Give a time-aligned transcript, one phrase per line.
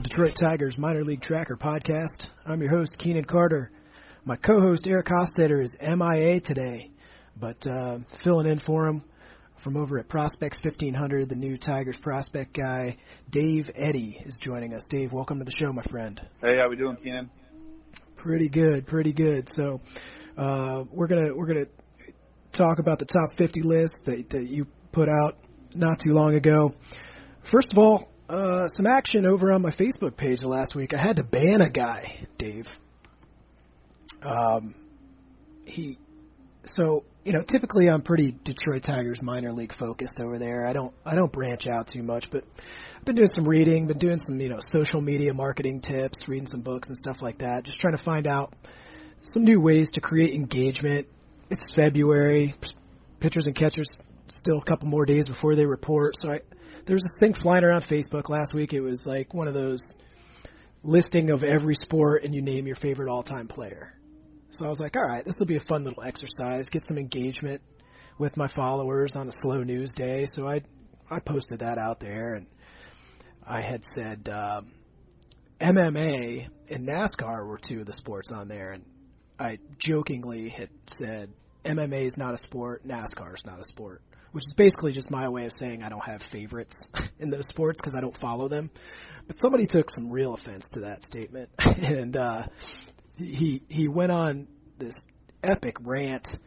[0.00, 2.30] the Detroit Tigers Minor League Tracker Podcast.
[2.46, 3.70] I'm your host, Keenan Carter.
[4.24, 6.90] My co-host, Eric Hostetter, is MIA today,
[7.36, 9.02] but uh, filling in for him
[9.58, 12.96] from over at Prospects 1500, the new Tigers prospect guy,
[13.28, 14.84] Dave Eddy, is joining us.
[14.88, 16.18] Dave, welcome to the show, my friend.
[16.40, 17.28] Hey, how we doing, Keenan?
[18.16, 19.50] Pretty good, pretty good.
[19.54, 19.82] So
[20.38, 21.66] uh, we're gonna we're gonna
[22.52, 25.36] talk about the top 50 list that, that you put out
[25.74, 26.72] not too long ago.
[27.42, 30.94] First of all, uh, some action over on my Facebook page last week.
[30.94, 32.68] I had to ban a guy, Dave.
[34.22, 34.74] Um,
[35.64, 35.98] he
[36.62, 40.66] so you know typically I'm pretty Detroit Tigers minor league focused over there.
[40.66, 42.44] I don't I don't branch out too much, but
[42.96, 46.46] I've been doing some reading, been doing some you know social media marketing tips, reading
[46.46, 47.64] some books and stuff like that.
[47.64, 48.54] Just trying to find out
[49.22, 51.08] some new ways to create engagement.
[51.50, 52.54] It's February,
[53.18, 56.14] pitchers and catchers still a couple more days before they report.
[56.20, 56.40] So I
[56.86, 58.72] there was this thing flying around Facebook last week.
[58.72, 59.82] It was like one of those
[60.82, 63.94] listing of every sport and you name your favorite all time player.
[64.50, 66.98] So I was like, all right, this will be a fun little exercise, get some
[66.98, 67.60] engagement
[68.18, 70.26] with my followers on a slow news day.
[70.26, 70.62] So I
[71.10, 72.46] I posted that out there and
[73.46, 74.72] I had said um,
[75.60, 78.84] MMA and NASCAR were two of the sports on there, and
[79.38, 81.30] I jokingly had said
[81.64, 85.28] MMA is not a sport, NASCAR is not a sport, which is basically just my
[85.28, 86.76] way of saying I don't have favorites
[87.18, 88.70] in those sports because I don't follow them.
[89.26, 92.46] But somebody took some real offense to that statement, and uh,
[93.16, 94.48] he he went on
[94.78, 94.94] this
[95.42, 96.38] epic rant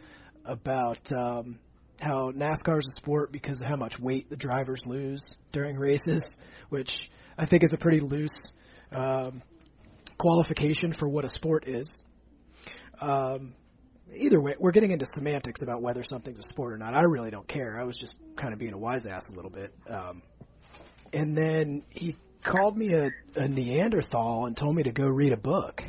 [0.45, 1.59] about um,
[2.02, 6.36] how NASCAR is a sport because of how much weight the drivers lose during races,
[6.70, 6.98] which
[7.38, 8.52] I think is a pretty loose
[8.92, 9.42] um,
[10.17, 12.04] qualification for what a sport is.
[13.00, 13.54] Um,
[14.16, 16.94] either way, we're getting into semantics about whether something's a sport or not.
[16.94, 17.80] I really don't care.
[17.80, 19.74] I was just kind of being a wise ass a little bit.
[19.90, 20.22] Um,
[21.12, 25.38] and then he called me a, a Neanderthal and told me to go read a
[25.38, 25.84] book.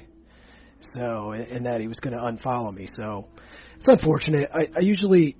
[0.81, 2.87] So, and that he was going to unfollow me.
[2.87, 3.29] So,
[3.77, 4.51] it's unfortunate.
[4.53, 5.37] I, I usually,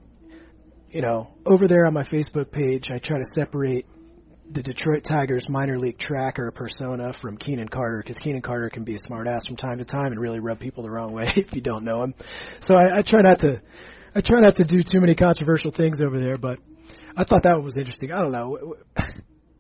[0.91, 3.87] you know, over there on my Facebook page, I try to separate
[4.51, 8.95] the Detroit Tigers minor league tracker persona from Keenan Carter because Keenan Carter can be
[8.95, 11.61] a smartass from time to time and really rub people the wrong way if you
[11.61, 12.15] don't know him.
[12.61, 13.63] So I, I try not to,
[14.15, 16.37] I try not to do too many controversial things over there.
[16.37, 16.59] But
[17.17, 18.13] I thought that was interesting.
[18.13, 18.77] I don't know.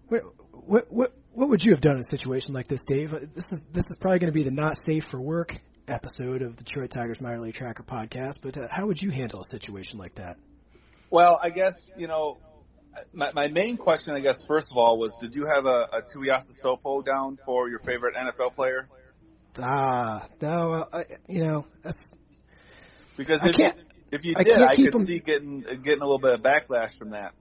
[0.09, 3.11] What, what, what, what would you have done in a situation like this, Dave?
[3.34, 5.59] This is this is probably going to be the not safe for work
[5.89, 8.34] episode of the Detroit Tigers minor league tracker podcast.
[8.43, 10.37] But uh, how would you handle a situation like that?
[11.11, 12.39] Well, I guess you know,
[13.12, 16.03] my my main question, I guess, first of all, was did you have a, a
[16.03, 18.88] Tuiasa Sopo down for your favorite NFL player?
[19.62, 22.12] Ah, no, I, you know that's
[23.16, 23.78] Because I if, can't-
[24.12, 26.41] if you I did, can't I, could him- see getting getting a little bit of
[26.43, 27.32] backlash from that.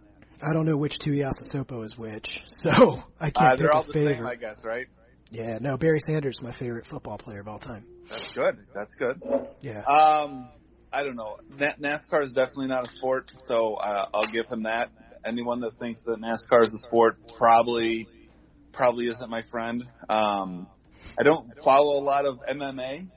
[0.41, 2.69] I don't know which Tuiasa Sopo is which, so
[3.19, 4.17] I Uh, can't they're pick all the favorite.
[4.17, 4.87] same, I guess, right?
[5.31, 7.85] Yeah, no, Barry Sanders is my favorite football player of all time.
[8.09, 8.57] That's good.
[8.75, 9.19] That's good.
[9.61, 9.79] Yeah.
[9.79, 10.49] Um,
[10.91, 11.37] I don't know.
[11.57, 14.91] NASCAR is definitely not a sport, so uh, I'll give him that.
[15.25, 18.07] Anyone that thinks that NASCAR is a sport probably
[18.71, 19.83] probably isn't my friend.
[20.09, 20.67] Um,
[21.17, 23.07] I don't follow a lot of MMA,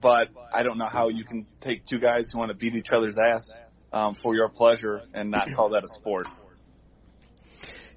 [0.00, 2.90] but I don't know how you can take two guys who want to beat each
[2.90, 3.50] other's ass
[3.92, 6.26] um, for your pleasure and not call that a sport.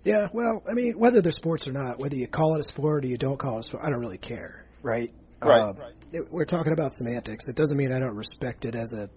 [0.03, 3.05] Yeah, well, I mean, whether they're sports or not, whether you call it a sport
[3.05, 5.11] or you don't call it a sport, I don't really care, right?
[5.41, 5.61] Right.
[5.61, 5.77] Um,
[6.13, 7.47] it, we're talking about semantics.
[7.47, 9.09] It doesn't mean I don't respect it as a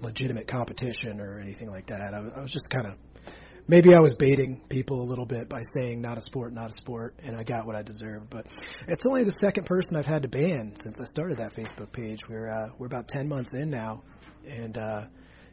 [0.00, 2.00] legitimate competition or anything like that.
[2.00, 2.94] I, I was just kind of,
[3.68, 6.72] maybe I was baiting people a little bit by saying not a sport, not a
[6.72, 8.30] sport, and I got what I deserved.
[8.30, 8.46] But
[8.88, 12.20] it's only the second person I've had to ban since I started that Facebook page.
[12.28, 14.02] We're uh, we're about ten months in now,
[14.48, 15.04] and uh,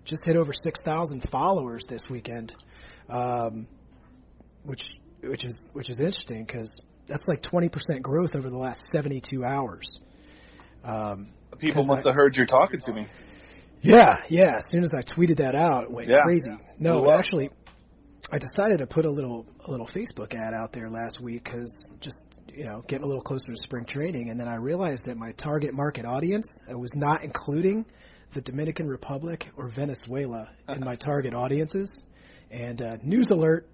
[0.06, 2.54] just hit over six thousand followers this weekend.
[3.10, 3.68] Um,
[4.64, 4.86] which
[5.22, 9.20] which is which is interesting because that's like twenty percent growth over the last seventy
[9.22, 10.00] two hours.
[10.84, 13.08] Um, People must I- have heard you're talking to me.
[13.82, 14.56] yeah, yeah.
[14.58, 16.24] As soon as I tweeted that out, it went Yeah.
[16.24, 16.50] crazy.
[16.80, 17.52] No, actually,
[18.34, 21.94] I decided to put a little a little Facebook ad out there last week because
[22.00, 25.18] just you know getting a little closer to spring training, and then I realized that
[25.18, 27.86] my target market audience I was not including
[28.32, 32.04] the Dominican Republic or Venezuela in my target audiences.
[32.50, 33.70] And uh, news alert: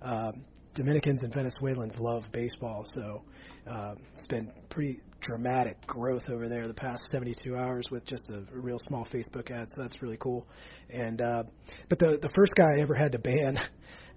[0.00, 0.44] um,
[0.74, 3.24] Dominicans and Venezuelans love baseball, so
[3.66, 8.42] um, it's been pretty dramatic growth over there the past 72 hours with just a,
[8.52, 9.68] real small Facebook ad.
[9.70, 10.46] So that's really cool.
[10.90, 11.44] And uh,
[11.88, 13.58] but the the first guy I ever had to ban.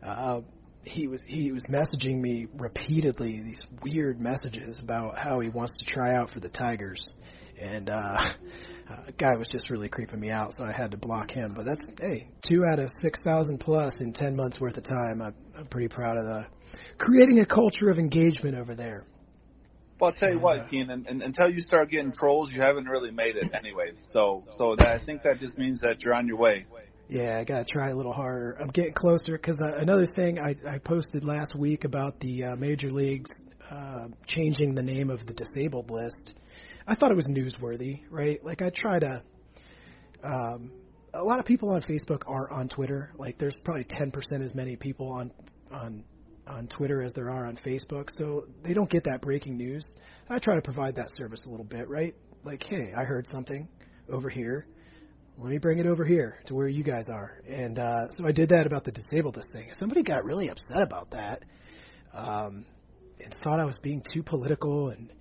[0.05, 0.41] Uh,
[0.83, 5.85] he was he was messaging me repeatedly these weird messages about how he wants to
[5.85, 7.15] try out for the Tigers,
[7.59, 8.33] and uh,
[9.07, 11.53] a guy was just really creeping me out, so I had to block him.
[11.55, 15.21] But that's hey, two out of six thousand plus in ten months worth of time.
[15.23, 16.45] I'm, I'm pretty proud of the
[16.97, 19.05] creating a culture of engagement over there.
[19.99, 23.11] Well, I'll tell you what, Keenan, and, until you start getting trolls, you haven't really
[23.11, 24.01] made it, anyways.
[24.11, 26.65] So, so that I think that just means that you're on your way.
[27.07, 28.57] Yeah, I gotta try a little harder.
[28.59, 32.55] I'm getting closer because uh, another thing I, I posted last week about the uh,
[32.55, 33.29] major leagues
[33.69, 36.35] uh, changing the name of the disabled list.
[36.87, 38.43] I thought it was newsworthy, right?
[38.43, 39.21] Like I try to.
[40.23, 40.71] Um,
[41.13, 43.11] a lot of people on Facebook are on Twitter.
[43.17, 45.31] Like there's probably 10% as many people on
[45.71, 46.03] on
[46.47, 49.95] on Twitter as there are on Facebook, so they don't get that breaking news.
[50.29, 52.15] I try to provide that service a little bit, right?
[52.43, 53.67] Like, hey, I heard something
[54.09, 54.65] over here
[55.37, 57.41] let me bring it over here to where you guys are.
[57.47, 59.73] And uh, so I did that about the disabled this thing.
[59.73, 61.43] Somebody got really upset about that
[62.13, 62.65] um,
[63.21, 65.11] and thought I was being too political and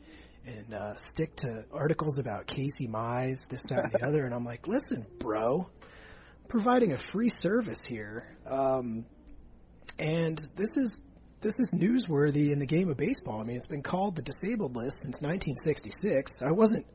[0.47, 4.27] and uh, stick to articles about Casey Mize, this, that, and the other.
[4.27, 5.71] And I'm like, listen, bro,
[6.49, 9.07] providing a free service here, um,
[9.99, 11.03] and this is
[11.45, 13.41] this is newsworthy in the game of baseball.
[13.41, 16.33] I mean, it's been called the disabled list since 1966.
[16.41, 16.87] I wasn't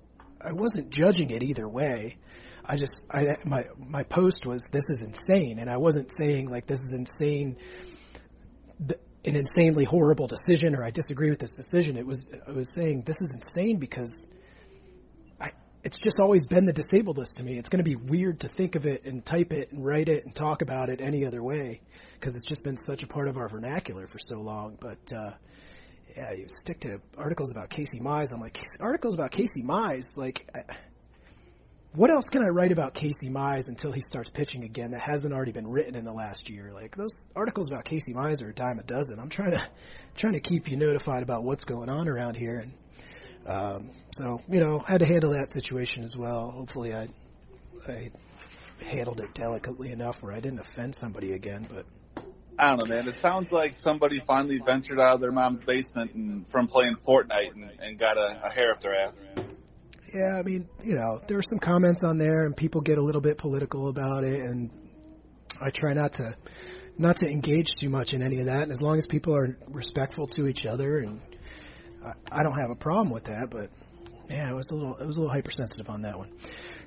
[0.41, 2.17] I wasn't judging it either way.
[2.65, 6.65] I just I my my post was this is insane, and I wasn't saying like
[6.65, 7.57] this is insane,
[8.89, 11.95] an insanely horrible decision, or I disagree with this decision.
[11.95, 14.29] It was I was saying this is insane because
[15.83, 17.57] it's just always been the disabled list to me.
[17.57, 20.25] It's going to be weird to think of it and type it and write it
[20.25, 21.81] and talk about it any other way
[22.13, 24.77] because it's just been such a part of our vernacular for so long.
[24.79, 25.31] But uh,
[26.15, 28.33] yeah, you stick to articles about Casey Mize.
[28.33, 30.49] I'm like articles about Casey Mize, like.
[30.53, 30.75] I,
[31.95, 35.33] what else can I write about Casey Mize until he starts pitching again that hasn't
[35.33, 36.71] already been written in the last year?
[36.71, 39.19] Like those articles about Casey Mize are a dime a dozen.
[39.19, 39.67] I'm trying to
[40.15, 42.73] trying to keep you notified about what's going on around here, and
[43.49, 46.51] um, so you know, I had to handle that situation as well.
[46.51, 47.07] Hopefully, I
[47.87, 48.11] I
[48.83, 51.85] handled it delicately enough where I didn't offend somebody again, but.
[52.61, 53.07] I don't know, man.
[53.07, 57.53] It sounds like somebody finally ventured out of their mom's basement and from playing Fortnite
[57.53, 59.17] and, and got a, a hair up their ass.
[60.13, 63.01] Yeah, I mean, you know, there were some comments on there, and people get a
[63.01, 64.71] little bit political about it, and
[65.61, 66.35] I try not to
[66.97, 68.63] not to engage too much in any of that.
[68.63, 71.21] And as long as people are respectful to each other, and
[72.03, 73.49] I, I don't have a problem with that.
[73.49, 73.69] But
[74.29, 76.29] yeah, it was a little it was a little hypersensitive on that one.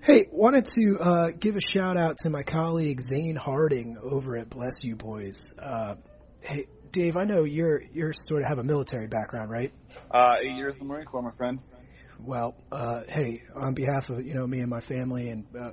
[0.03, 4.51] Hey, wanted to uh, give a shout out to my colleague Zane Harding over at
[4.51, 5.47] Bless You Boys.
[5.59, 5.95] Uh,
[6.41, 9.73] hey, Dave, I know you're you're sort of have a military background, right?
[10.11, 11.61] Uh, eight years in the Marine Corps, my friend.
[12.21, 15.71] Well, uh, hey, on behalf of you know me and my family, and uh,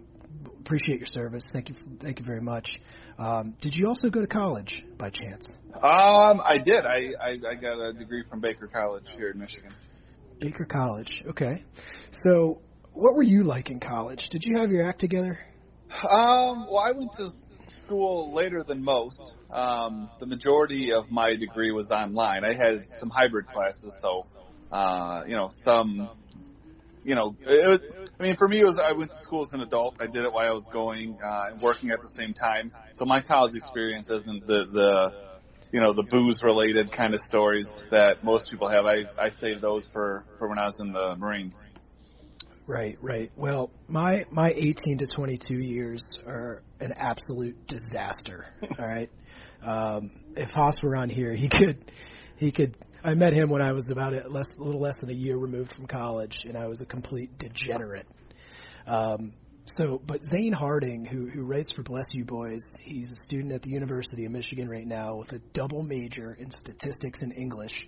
[0.59, 1.49] appreciate your service.
[1.51, 2.79] Thank you, thank you very much.
[3.19, 5.53] Um, did you also go to college by chance?
[5.75, 6.85] Um, I did.
[6.85, 9.71] I, I I got a degree from Baker College here in Michigan.
[10.39, 11.23] Baker College.
[11.27, 11.63] Okay.
[12.11, 12.61] So,
[12.93, 14.29] what were you like in college?
[14.29, 15.37] Did you have your act together?
[15.91, 17.29] Um, well, I went to
[17.67, 19.33] school later than most.
[19.51, 22.45] Um, the majority of my degree was online.
[22.45, 24.25] I had some hybrid classes, so
[24.71, 26.09] uh, you know, some,
[27.03, 27.79] you know, was,
[28.19, 29.95] I mean, for me, it was I went to school as an adult.
[29.99, 32.71] I did it while I was going uh, and working at the same time.
[32.93, 35.13] So my college experience isn't the the
[35.71, 38.85] you know the booze related kind of stories that most people have.
[38.85, 41.65] I I saved those for for when I was in the Marines.
[42.67, 43.31] Right, right.
[43.35, 48.45] Well, my my 18 to 22 years are an absolute disaster.
[48.77, 49.09] all right.
[49.61, 51.83] Um, if Haas were on here, he could
[52.37, 52.77] he could.
[53.03, 55.37] I met him when I was about a, less, a little less than a year
[55.37, 58.07] removed from college, and I was a complete degenerate.
[58.85, 59.33] Um,
[59.65, 63.61] so, but Zane Harding, who who writes for Bless You Boys, he's a student at
[63.61, 67.87] the University of Michigan right now with a double major in statistics and English.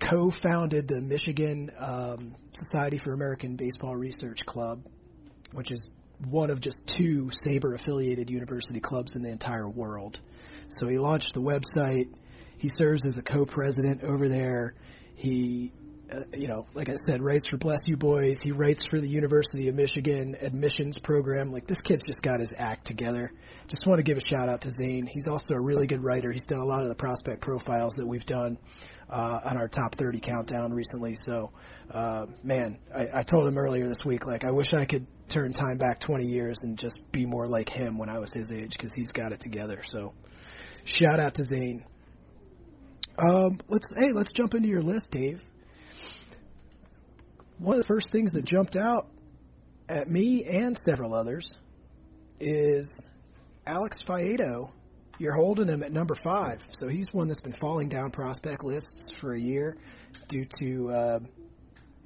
[0.00, 4.82] Co-founded the Michigan um, Society for American Baseball Research Club,
[5.52, 5.80] which is
[6.26, 10.18] one of just two SABR affiliated university clubs in the entire world.
[10.68, 12.08] So he launched the website.
[12.58, 14.74] He serves as a co-president over there.
[15.16, 15.72] He
[16.12, 18.42] uh, you know, like I said, writes for Bless You Boys.
[18.42, 21.50] He writes for the University of Michigan admissions program.
[21.50, 23.32] Like this kid's just got his act together.
[23.68, 25.06] Just want to give a shout out to Zane.
[25.06, 26.30] He's also a really good writer.
[26.30, 28.58] He's done a lot of the prospect profiles that we've done
[29.08, 31.14] uh, on our top 30 countdown recently.
[31.16, 31.52] So,
[31.90, 35.54] uh, man, I, I told him earlier this week, like I wish I could turn
[35.54, 38.76] time back 20 years and just be more like him when I was his age
[38.76, 39.80] because he's got it together.
[39.82, 40.12] So,
[40.84, 41.84] shout out to Zane.
[43.18, 45.42] Um, let's hey, let's jump into your list, Dave
[47.58, 49.08] one of the first things that jumped out
[49.88, 51.56] at me and several others
[52.40, 53.08] is
[53.66, 54.70] Alex Faedo.
[55.18, 59.12] You're holding him at number five, so he's one that's been falling down prospect lists
[59.12, 59.76] for a year
[60.26, 61.18] due to, uh,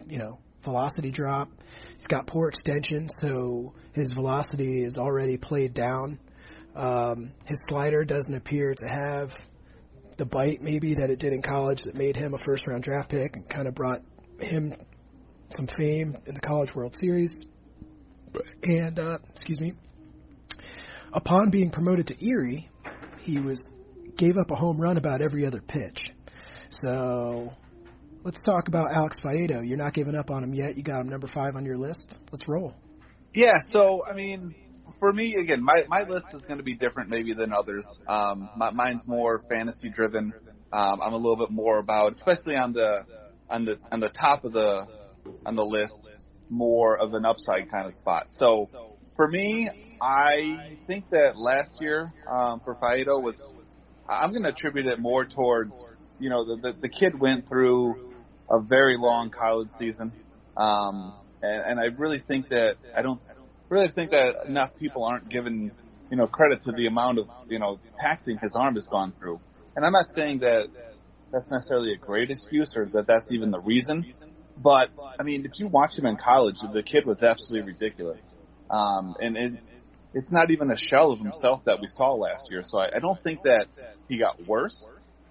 [0.07, 1.49] you know, velocity drop.
[1.95, 6.19] He's got poor extension, so his velocity is already played down.
[6.77, 9.35] Um, his slider doesn't appear to have
[10.19, 13.09] the bite maybe that it did in college that made him a first round draft
[13.09, 14.03] pick and kind of brought
[14.41, 14.75] him
[15.49, 17.47] some fame in the College World Series.
[18.63, 19.73] And uh, excuse me,
[21.13, 22.69] upon being promoted to Erie,
[23.21, 23.73] he was
[24.17, 26.11] gave up a home run about every other pitch.
[26.71, 27.51] So
[28.25, 29.67] let's talk about Alex Faedo.
[29.67, 30.77] You're not giving up on him yet.
[30.77, 32.19] You got him number five on your list.
[32.33, 32.75] Let's roll.
[33.33, 34.55] Yeah, so I mean,
[34.99, 37.87] for me, again, my my list is going to be different maybe than others.
[38.09, 40.33] Um, my, mine's more fantasy driven.
[40.73, 43.05] Um, I'm a little bit more about, especially on the
[43.49, 44.87] on the on the top of the
[45.47, 46.09] on the list,
[46.51, 48.27] more of an upside kind of spot.
[48.31, 48.69] So
[49.17, 53.45] for me, I think that last year um, for Faedo was,
[54.09, 58.13] I'm going to attribute it more towards, you know, the, the the kid went through
[58.51, 60.13] a very long college season,
[60.57, 63.21] um, and, and I really think that I don't
[63.69, 65.73] really think that enough people aren't given,
[66.11, 69.41] you know, credit to the amount of, you know, taxing his arm has gone through.
[69.77, 70.69] And I'm not saying that
[71.33, 74.13] that's necessarily a great excuse or that that's even the reason.
[74.57, 78.25] But I mean, if you watch him in college, the kid was absolutely ridiculous.
[78.71, 79.53] Um, and it,
[80.15, 82.63] it's not even a shell of himself that we saw last year.
[82.67, 83.67] So I, I don't think that
[84.09, 84.77] he got worse.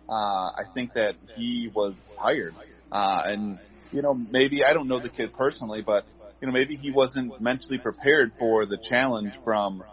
[0.07, 2.55] Uh, I think that he was tired.
[2.91, 3.59] Uh, and,
[3.91, 6.05] you know, maybe, I don't know the kid personally, but,
[6.41, 9.83] you know, maybe he wasn't mentally prepared for the challenge from,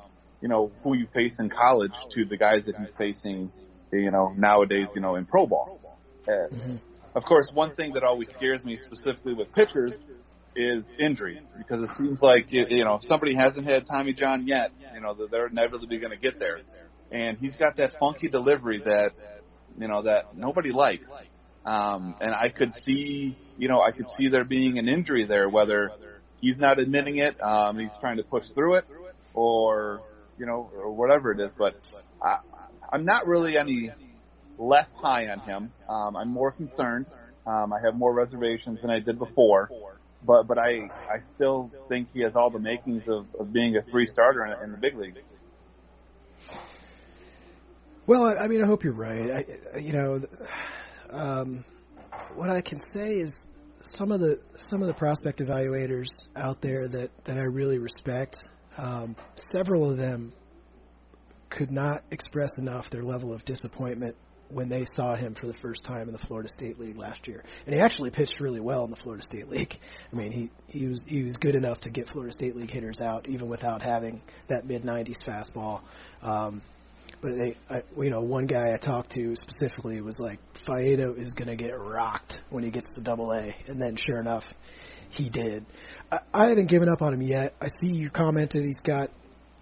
[0.40, 3.50] you know, who you face in college to the guys that he's facing,
[3.92, 5.80] you know, nowadays, you know, in pro ball.
[6.28, 6.76] Uh, Mm-hmm.
[7.14, 10.08] Of course, one thing that always scares me specifically with pitchers
[10.56, 14.46] is injury because it seems like you you know if somebody hasn't had Tommy John
[14.46, 16.60] yet, you know they're inevitably going to get there,
[17.12, 19.10] and he's got that funky delivery that
[19.78, 21.10] you know that nobody likes,
[21.64, 25.48] um, and I could see you know I could see there being an injury there
[25.48, 25.90] whether
[26.44, 28.84] he's not admitting it, um, he's trying to push through it,
[29.32, 30.02] or
[30.38, 31.74] you know or whatever it is, but
[32.22, 32.38] I,
[32.92, 33.90] I'm not really any
[34.58, 35.72] less high on him.
[35.88, 37.06] Um, I'm more concerned.
[37.46, 39.70] Um, I have more reservations than I did before,
[40.22, 43.82] but but I I still think he has all the makings of, of being a
[43.90, 45.16] three starter in, in the big league.
[48.06, 49.46] Well, I, mean, I hope you're right.
[49.74, 50.20] I, you know,
[51.10, 51.64] um,
[52.34, 53.46] what I can say is
[53.84, 58.38] some of the some of the prospect evaluators out there that that I really respect.
[58.76, 60.32] Um, several of them
[61.48, 64.16] could not express enough their level of disappointment
[64.48, 67.44] when they saw him for the first time in the Florida State League last year.
[67.66, 69.78] And he actually pitched really well in the Florida State League.
[70.12, 73.00] I mean, he he was he was good enough to get Florida State League hitters
[73.00, 75.82] out even without having that mid 90s fastball.
[76.22, 76.62] Um,
[77.24, 81.32] but they, I, you know, one guy I talked to specifically was like, Faedo is
[81.32, 84.52] going to get rocked when he gets to Double A, and then sure enough,
[85.08, 85.64] he did.
[86.12, 87.54] I, I haven't given up on him yet.
[87.62, 89.10] I see you commented he's got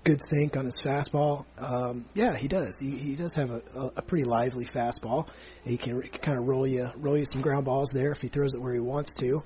[0.02, 1.44] good sink on his fastball.
[1.56, 2.78] Um, yeah, he does.
[2.80, 5.28] He, he does have a, a, a pretty lively fastball.
[5.62, 8.26] He can, can kind of roll you roll you some ground balls there if he
[8.26, 9.44] throws it where he wants to.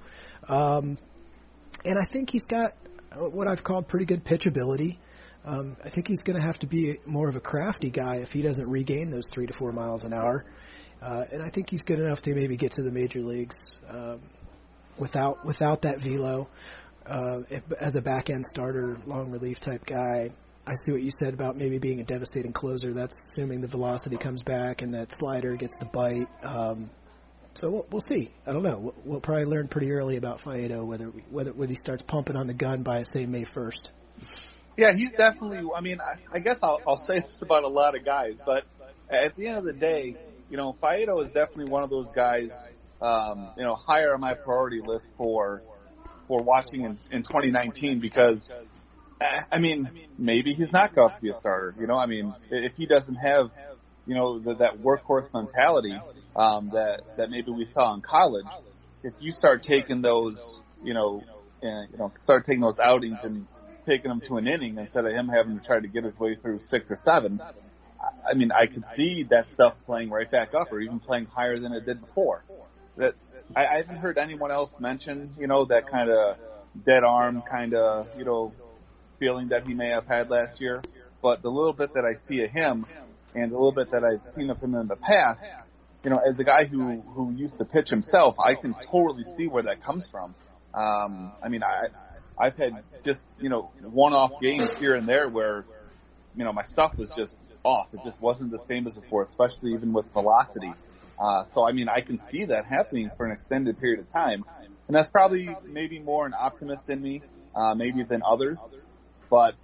[0.48, 0.96] Um,
[1.84, 2.72] and I think he's got
[3.14, 4.96] what I've called pretty good pitchability.
[5.46, 8.32] Um, I think he's going to have to be more of a crafty guy if
[8.32, 10.44] he doesn't regain those three to four miles an hour.
[11.00, 14.20] Uh, and I think he's good enough to maybe get to the major leagues um,
[14.98, 16.48] without without that velo.
[17.06, 17.42] Uh,
[17.78, 20.30] as a back end starter, long relief type guy,
[20.66, 22.92] I see what you said about maybe being a devastating closer.
[22.92, 26.28] That's assuming the velocity comes back and that slider gets the bite.
[26.42, 26.90] Um,
[27.54, 28.32] so we'll, we'll see.
[28.44, 28.78] I don't know.
[28.78, 32.48] We'll, we'll probably learn pretty early about Faedo whether whether when he starts pumping on
[32.48, 33.92] the gun by say May first.
[34.76, 35.62] Yeah, he's definitely.
[35.74, 38.64] I mean, I, I guess I'll, I'll say this about a lot of guys, but
[39.10, 40.16] at the end of the day,
[40.50, 42.50] you know, Faedo is definitely one of those guys.
[43.00, 45.62] Um, you know, higher on my priority list for
[46.28, 48.52] for watching in, in 2019 because
[49.50, 51.74] I mean, maybe he's not going to be a starter.
[51.78, 53.50] You know, I mean, if he doesn't have,
[54.06, 55.98] you know, the, that workhorse mentality
[56.34, 58.44] um, that that maybe we saw in college,
[59.02, 61.22] if you start taking those, you know,
[61.62, 63.46] and, you know, start taking those outings and
[63.86, 66.34] taking them to an inning instead of him having to try to get his way
[66.34, 67.40] through six or seven,
[68.28, 71.58] I mean, I could see that stuff playing right back up, or even playing higher
[71.58, 72.44] than it did before.
[72.96, 73.14] That
[73.54, 76.36] I, I haven't heard anyone else mention, you know, that kind of
[76.84, 78.52] dead arm kind of, you know,
[79.18, 80.82] feeling that he may have had last year.
[81.22, 82.86] But the little bit that I see of him,
[83.34, 85.40] and the little bit that I've seen of him in the past,
[86.04, 89.46] you know, as a guy who who used to pitch himself, I can totally see
[89.46, 90.34] where that comes from.
[90.74, 91.88] Um, I mean, I
[92.38, 92.72] I've had
[93.04, 95.64] just you know one-off games here and there where
[96.34, 97.88] you know my stuff was just off.
[97.92, 100.72] It just wasn't the same as before, especially even with velocity.
[101.18, 104.44] Uh, so I mean, I can see that happening for an extended period of time.
[104.86, 107.22] and that's probably maybe more an optimist in me,
[107.54, 108.58] uh, maybe than others,
[109.30, 109.54] but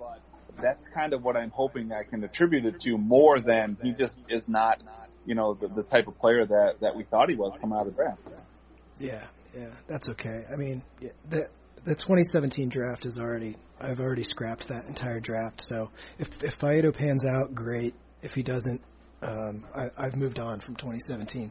[0.60, 4.18] that's kind of what I'm hoping I can attribute it to more than he just
[4.28, 4.82] is not,
[5.24, 7.86] you know, the, the type of player that that we thought he was coming out
[7.86, 8.20] of the draft.
[8.98, 9.24] Yeah,
[9.56, 10.44] yeah, that's okay.
[10.50, 11.10] I mean, yeah,
[11.84, 15.60] the the 2017 draft is already I've already scrapped that entire draft.
[15.60, 17.94] So if if pans out, great.
[18.22, 18.80] If he doesn't,
[19.20, 21.50] um, I, I've moved on from 2017.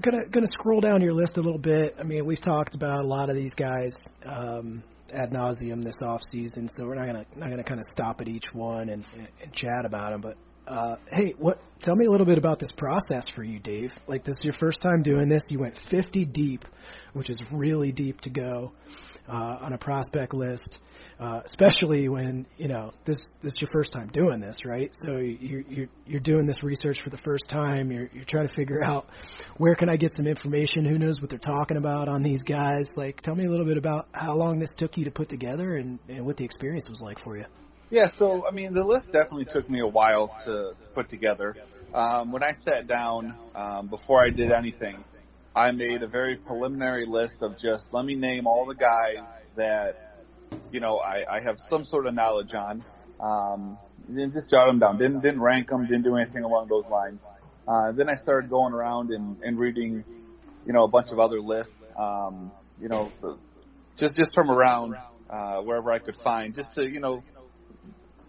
[0.00, 1.96] Gonna gonna scroll down your list a little bit.
[1.98, 4.82] I mean, we've talked about a lot of these guys um,
[5.12, 8.28] ad nauseum this off season, so we're not gonna not gonna kind of stop at
[8.28, 10.20] each one and, and, and chat about them.
[10.20, 11.60] But uh, hey, what?
[11.80, 13.98] Tell me a little bit about this process for you, Dave.
[14.06, 15.50] Like this is your first time doing this.
[15.50, 16.66] You went 50 deep,
[17.12, 18.72] which is really deep to go
[19.28, 20.78] uh, on a prospect list,
[21.20, 24.94] uh, especially when you know this this is your first time doing this, right?
[24.94, 27.90] So you're you're, you're doing this research for the first time.
[27.90, 29.08] You're you're trying to figure out
[29.56, 30.84] where can I get some information.
[30.84, 32.96] Who knows what they're talking about on these guys?
[32.96, 35.76] Like, tell me a little bit about how long this took you to put together
[35.76, 37.44] and and what the experience was like for you.
[37.90, 41.56] Yeah, so I mean, the list definitely took me a while to, to put together.
[41.94, 45.02] Um, when I sat down um, before I did anything,
[45.58, 50.14] I made a very preliminary list of just let me name all the guys that
[50.70, 52.84] you know I, I have some sort of knowledge on.
[53.20, 54.98] Um, and just jot them down.
[54.98, 55.82] Didn't didn't rank them.
[55.86, 57.18] Didn't do anything along those lines.
[57.66, 60.04] Uh, then I started going around and, and reading,
[60.64, 61.72] you know, a bunch of other lists.
[61.98, 63.10] Um, you know,
[63.96, 64.94] just just from around
[65.28, 67.22] uh, wherever I could find, just to you know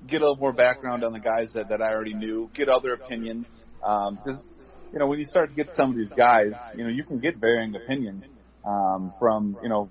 [0.07, 2.93] get a little more background on the guys that, that I already knew, get other
[2.93, 3.48] opinions.
[3.83, 4.41] Um, cause,
[4.91, 7.19] you know, when you start to get some of these guys, you know, you can
[7.19, 8.24] get varying opinions,
[8.65, 9.89] um, from, you know,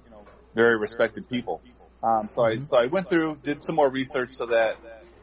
[0.54, 1.60] very respected people.
[2.02, 4.76] Um, so I, so I went through, did some more research so that,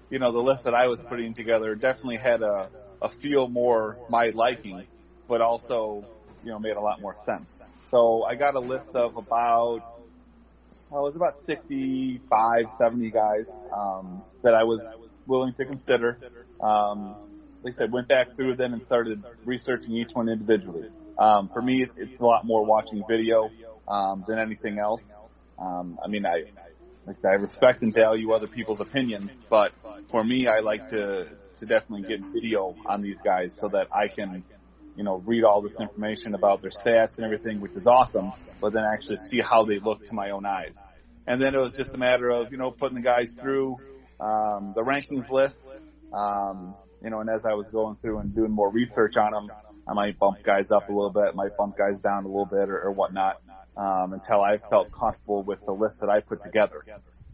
[0.10, 2.70] you know, the list that I was putting together definitely had a,
[3.01, 4.85] a feel more my liking,
[5.27, 6.05] but also,
[6.44, 7.46] you know, made a lot more sense.
[7.92, 9.81] So I got a list of about
[10.90, 14.81] well, it was about 65, 70 guys um, that I was
[15.25, 16.20] willing to consider.
[16.61, 17.16] Um,
[17.66, 20.88] like I said, went back through them and started researching each one individually.
[21.20, 23.50] Um, for me, it's a lot more watching video
[23.88, 25.01] um, than anything else.
[25.60, 26.44] Um, I mean, I
[27.06, 29.74] like I said, I respect and value other people's opinions, but
[30.10, 31.28] for me, I like to
[31.60, 34.44] to definitely get video on these guys so that I can,
[34.96, 38.74] you know, read all this information about their stats and everything, which is awesome but
[38.74, 40.78] then actually see how they look to my own eyes.
[41.28, 43.78] And then it was just a matter of, you know, putting the guys through,
[44.20, 45.56] um, the rankings list,
[46.14, 49.55] um, you know, and as I was going through and doing more research on them,
[49.88, 52.70] I might bump guys up a little bit, might bump guys down a little bit
[52.70, 53.42] or, or whatnot,
[53.77, 56.84] um, until I felt comfortable with the list that I put together.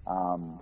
[0.05, 0.59] Um,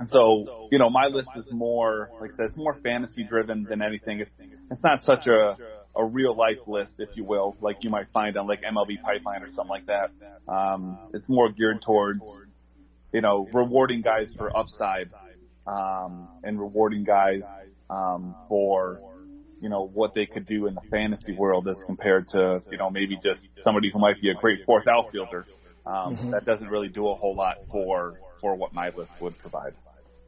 [0.00, 3.64] and so, you know, my list is more, like I said, it's more fantasy driven
[3.64, 4.20] than anything.
[4.20, 4.30] It's,
[4.70, 5.56] it's not such a,
[5.94, 9.42] a real life list, if you will, like you might find on like MLB Pipeline
[9.42, 10.10] or something like that.
[10.50, 12.22] Um, it's more geared towards,
[13.12, 15.10] you know, rewarding guys for upside,
[15.66, 17.42] um, and rewarding guys,
[17.90, 19.00] um, for,
[19.60, 22.90] you know, what they could do in the fantasy world as compared to, you know,
[22.90, 25.46] maybe just somebody who might be a great fourth outfielder.
[25.86, 26.30] Um, mm-hmm.
[26.30, 29.74] that doesn't really do a whole lot for, for what my list would provide.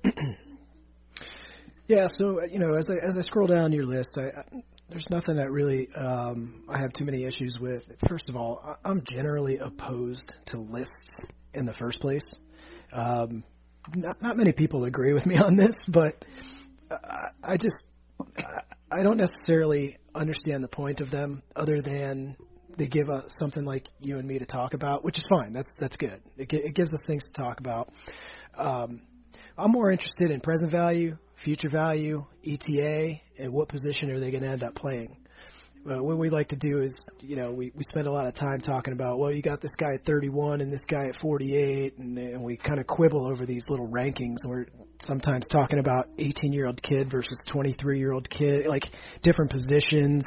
[1.86, 4.42] yeah, so you know, as I as I scroll down your list, I,
[4.88, 7.90] there's nothing that really um, I have too many issues with.
[8.08, 12.34] First of all, I'm generally opposed to lists in the first place.
[12.92, 13.44] Um,
[13.94, 16.24] not, not many people agree with me on this, but
[17.42, 17.78] I, just
[18.90, 22.36] I don't necessarily understand the point of them, other than
[22.76, 25.52] they give us something like you and me to talk about, which is fine.
[25.52, 26.20] That's that's good.
[26.36, 27.92] It, it gives us things to talk about.
[28.56, 29.02] Um,
[29.56, 34.42] I'm more interested in present value, future value, ETA, and what position are they going
[34.42, 35.16] to end up playing.
[35.84, 38.34] Uh, what we like to do is, you know, we, we spend a lot of
[38.34, 41.98] time talking about, well, you got this guy at 31 and this guy at 48,
[41.98, 44.36] and, and we kind of quibble over these little rankings.
[44.44, 44.66] We're
[45.00, 48.90] sometimes talking about 18 year old kid versus 23 year old kid, like
[49.22, 50.24] different positions,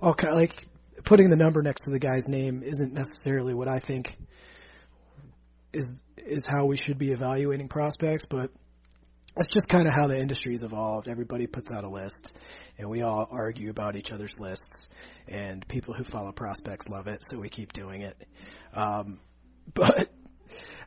[0.00, 0.66] all kind of like
[1.04, 4.16] putting the number next to the guy's name isn't necessarily what I think
[5.74, 8.50] is is how we should be evaluating prospects, but
[9.36, 11.08] that's just kind of how the industry's evolved.
[11.08, 12.32] Everybody puts out a list,
[12.78, 14.88] and we all argue about each other's lists.
[15.26, 18.16] And people who follow prospects love it, so we keep doing it.
[18.72, 19.20] Um,
[19.74, 20.08] but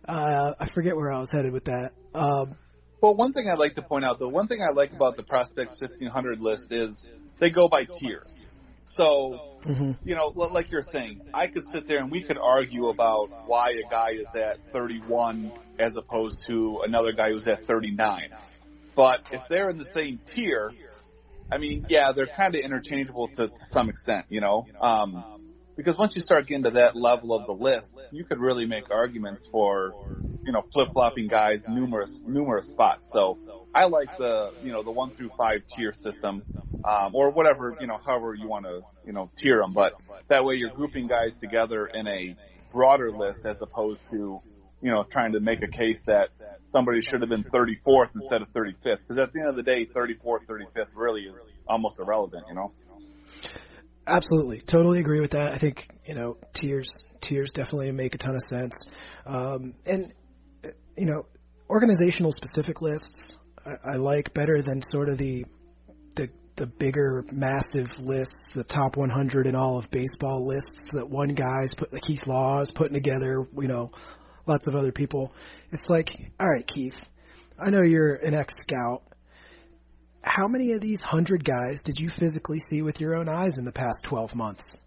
[0.07, 1.91] uh, I forget where I was headed with that.
[2.13, 2.55] Um,
[3.01, 5.23] well, one thing I'd like to point out, though, one thing I like about the
[5.23, 7.07] prospects 1500 list is
[7.39, 8.46] they go by tiers.
[8.88, 9.91] So, mm-hmm.
[10.04, 13.71] you know, like you're saying, I could sit there and we could argue about why
[13.71, 18.30] a guy is at 31 as opposed to another guy who's at 39.
[18.95, 20.71] But if they're in the same tier,
[21.52, 24.65] I mean, yeah, they're kind of interchangeable to, to some extent, you know.
[24.82, 25.23] Um,
[25.78, 28.90] because once you start getting to that level of the list, you could really make
[28.92, 29.94] arguments for,
[30.46, 33.12] you know, flip flopping guys numerous numerous spots.
[33.13, 33.38] So
[33.74, 36.44] I like the you know the one through five tier system,
[36.84, 39.74] um, or whatever you know however you want to you know tier them.
[39.74, 39.94] But
[40.30, 42.36] that way you're grouping guys together in a
[42.74, 44.42] broader list as opposed to
[44.82, 46.30] you know trying to make a case that
[46.72, 48.74] somebody should have been 34th instead of 35th.
[49.08, 52.46] Because at the end of the day, 34th, 35th really is almost irrelevant.
[52.50, 52.72] You know.
[54.08, 55.52] Absolutely, totally agree with that.
[55.52, 58.86] I think you know tiers tiers definitely make a ton of sense,
[59.26, 60.13] um, and
[60.96, 61.26] you know
[61.70, 65.46] organizational specific lists I, I like better than sort of the
[66.15, 71.30] the the bigger massive lists, the top 100 in all of baseball lists that one
[71.30, 73.48] guy's put like Keith Law is putting together.
[73.60, 73.91] You know,
[74.46, 75.34] lots of other people.
[75.72, 76.98] It's like, all right, Keith,
[77.60, 79.04] I know you're an ex scout
[80.28, 83.66] how many of these hundred guys did you physically see with your own eyes in
[83.66, 84.78] the past 12 months?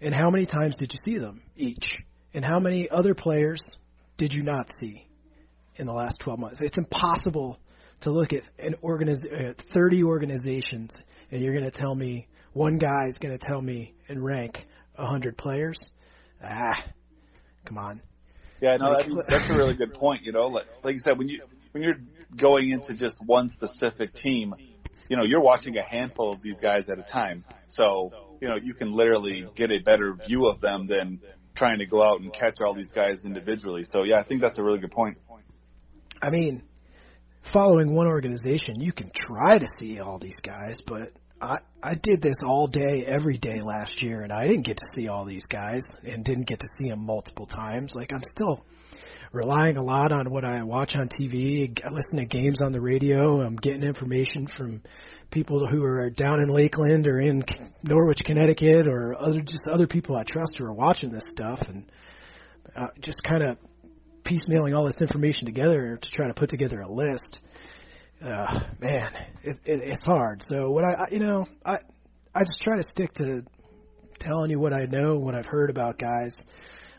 [0.00, 1.94] And how many times did you see them each?
[2.34, 3.76] And how many other players
[4.16, 5.06] did you not see
[5.76, 6.60] in the last 12 months?
[6.60, 7.58] It's impossible
[8.00, 12.78] to look at an organiz- uh, 30 organizations and you're going to tell me one
[12.78, 15.90] guy is going to tell me and rank 100 players.
[16.42, 16.82] Ah,
[17.64, 18.00] come on.
[18.60, 20.22] Yeah, no, that's, that's a really good point.
[20.24, 21.98] You know, like, like you said, when you when you're
[22.34, 24.54] going into just one specific team,
[25.08, 27.44] you know, you're watching a handful of these guys at a time.
[27.66, 28.10] So,
[28.40, 31.20] you know, you can literally get a better view of them than
[31.54, 33.84] trying to go out and catch all these guys individually.
[33.84, 35.18] So, yeah, I think that's a really good point.
[36.20, 36.62] I mean,
[37.42, 42.20] following one organization, you can try to see all these guys, but I I did
[42.20, 45.46] this all day every day last year and I didn't get to see all these
[45.46, 47.94] guys and didn't get to see them multiple times.
[47.94, 48.64] Like I'm still
[49.32, 53.40] relying a lot on what I watch on TV, listen to games on the radio.
[53.40, 54.82] I'm getting information from
[55.30, 57.44] people who are down in Lakeland or in
[57.82, 61.90] Norwich, Connecticut, or other just other people I trust who are watching this stuff, and
[62.74, 63.58] uh, just kind of
[64.22, 67.40] piecemealing all this information together to try to put together a list.
[68.24, 69.12] Uh, man,
[69.42, 70.42] it, it, it's hard.
[70.42, 71.78] So what I, I, you know, I
[72.34, 73.44] I just try to stick to
[74.18, 76.44] telling you what I know, what I've heard about guys.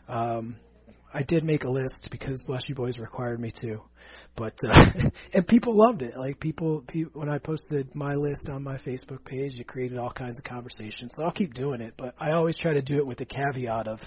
[0.07, 0.55] Um,
[1.11, 3.81] I did make a list because Bless You Boys required me to,
[4.35, 6.15] but uh, and people loved it.
[6.15, 10.11] Like people, people, when I posted my list on my Facebook page, it created all
[10.11, 11.13] kinds of conversations.
[11.15, 13.87] So I'll keep doing it, but I always try to do it with the caveat
[13.87, 14.03] of,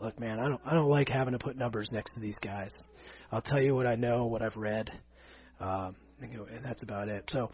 [0.00, 2.88] look, man, I don't, I don't like having to put numbers next to these guys.
[3.30, 4.90] I'll tell you what I know, what I've read,
[5.60, 7.30] um, and that's about it.
[7.30, 7.52] So,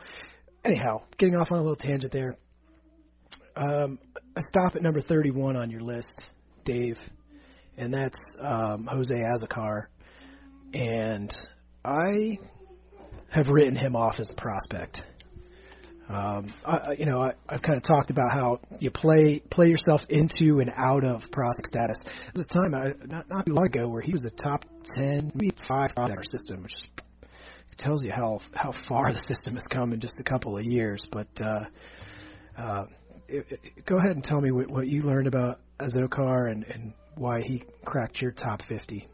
[0.64, 2.37] anyhow, getting off on a little tangent there.
[3.57, 3.98] Um,
[4.38, 6.24] stop at number 31 on your list,
[6.64, 6.98] Dave
[7.77, 9.87] and that's um, Jose Azocar.
[10.73, 11.35] And
[11.85, 12.39] I
[13.29, 15.05] have written him off as a prospect.
[16.09, 20.05] Um, I, you know, I, I've kind of talked about how you play play yourself
[20.11, 22.03] into and out of prospect status.
[22.35, 25.33] There's a time I, not not too long ago where he was a top ten,
[25.35, 26.91] maybe five in our system, which is,
[27.77, 31.07] tells you how how far the system has come in just a couple of years.
[31.07, 31.65] But uh,
[32.59, 32.85] uh,
[33.27, 36.93] it, it, go ahead and tell me what, what you learned about Azocar and, and
[37.16, 39.09] why he cracked your top 50.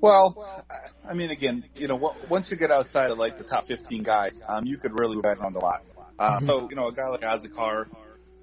[0.00, 0.66] Well,
[1.08, 4.32] I mean, again, you know, once you get outside of like the top 15 guys,
[4.48, 5.82] um, you could really bet on a lot.
[6.18, 6.46] Uh, mm-hmm.
[6.46, 7.86] So, you know, a guy like Azocar,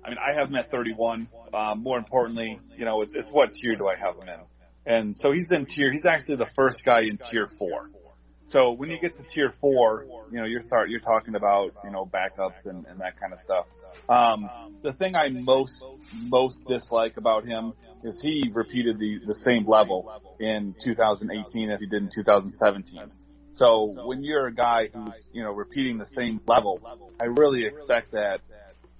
[0.03, 1.27] I mean, I have him at 31.
[1.53, 4.39] Um, more importantly, you know, it's, it's what tier do I have him in?
[4.85, 7.89] And so he's in tier, he's actually the first guy in tier four.
[8.45, 11.91] So when you get to tier four, you know, you're start, you're talking about, you
[11.91, 13.65] know, backups and, and that kind of stuff.
[14.09, 14.49] Um,
[14.81, 20.11] the thing I most most dislike about him is he repeated the the same level
[20.39, 23.11] in 2018 as he did in 2017.
[23.53, 26.79] So when you're a guy who's you know repeating the same level,
[27.21, 28.41] I really expect that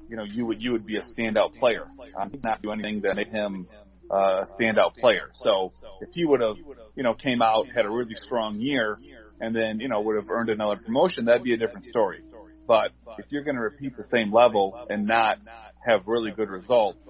[0.10, 1.88] you know you would you would be a standout player.
[2.18, 3.68] I'm not do anything that made him
[4.12, 5.32] uh, a standout player.
[5.34, 6.58] So if he would have
[6.96, 9.00] you know came out had a really strong year
[9.40, 12.22] and then you know would have earned another promotion, that'd be a different story.
[12.70, 15.40] But if you're going to repeat the same level and not
[15.84, 17.10] have really good results,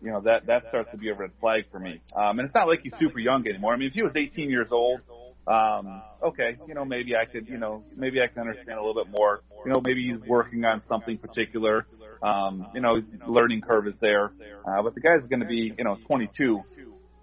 [0.00, 2.00] you know, that, that starts to be a red flag for me.
[2.14, 3.74] Um, and it's not like he's super young anymore.
[3.74, 5.00] I mean, if he was 18 years old,
[5.48, 9.02] um, okay, you know, maybe I could, you know, maybe I can understand a little
[9.02, 9.42] bit more.
[9.64, 11.84] You know, maybe he's working on something particular.
[12.22, 14.30] Um, you know, learning curve is there.
[14.64, 16.62] Uh, but the guy's going to be, you know, 22,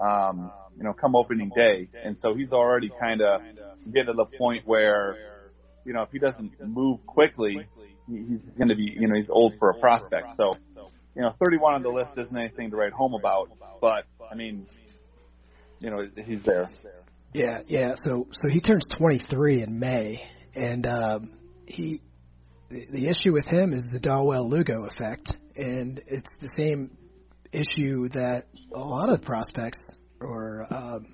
[0.02, 1.88] um, you know, come opening day.
[2.04, 3.42] And so he's already kind of
[3.90, 5.33] getting to the point where,
[5.86, 7.68] you know, if he doesn't move quickly,
[8.08, 10.36] he's going to be, you know, he's old for a prospect.
[10.36, 10.56] So,
[11.16, 14.68] you know, 31 on the list isn't anything to write home about, but I mean,
[15.80, 16.70] you know, he's there.
[17.34, 17.94] Yeah, yeah.
[17.96, 20.24] So, so he turns 23 in May,
[20.56, 21.32] and um,
[21.68, 22.02] he,
[22.70, 26.98] the, the issue with him is the Dawel Lugo effect, and it's the same
[27.52, 29.80] issue that a lot of prospects
[30.20, 31.06] or um,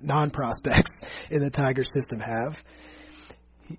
[0.00, 0.90] non prospects
[1.30, 2.62] in the Tiger system have.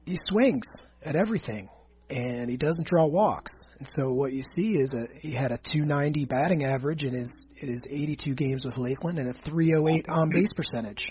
[0.06, 0.67] He, swings
[1.04, 1.69] at everything,
[2.10, 3.54] and he doesn't draw walks.
[3.80, 7.49] And so what you see is a he had a 290 batting average in his
[7.58, 11.10] in his 82 games with Lakeland and a 308 on base percentage.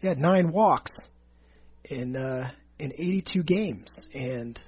[0.00, 0.92] He had nine walks
[1.84, 4.58] in uh, in 82 games, and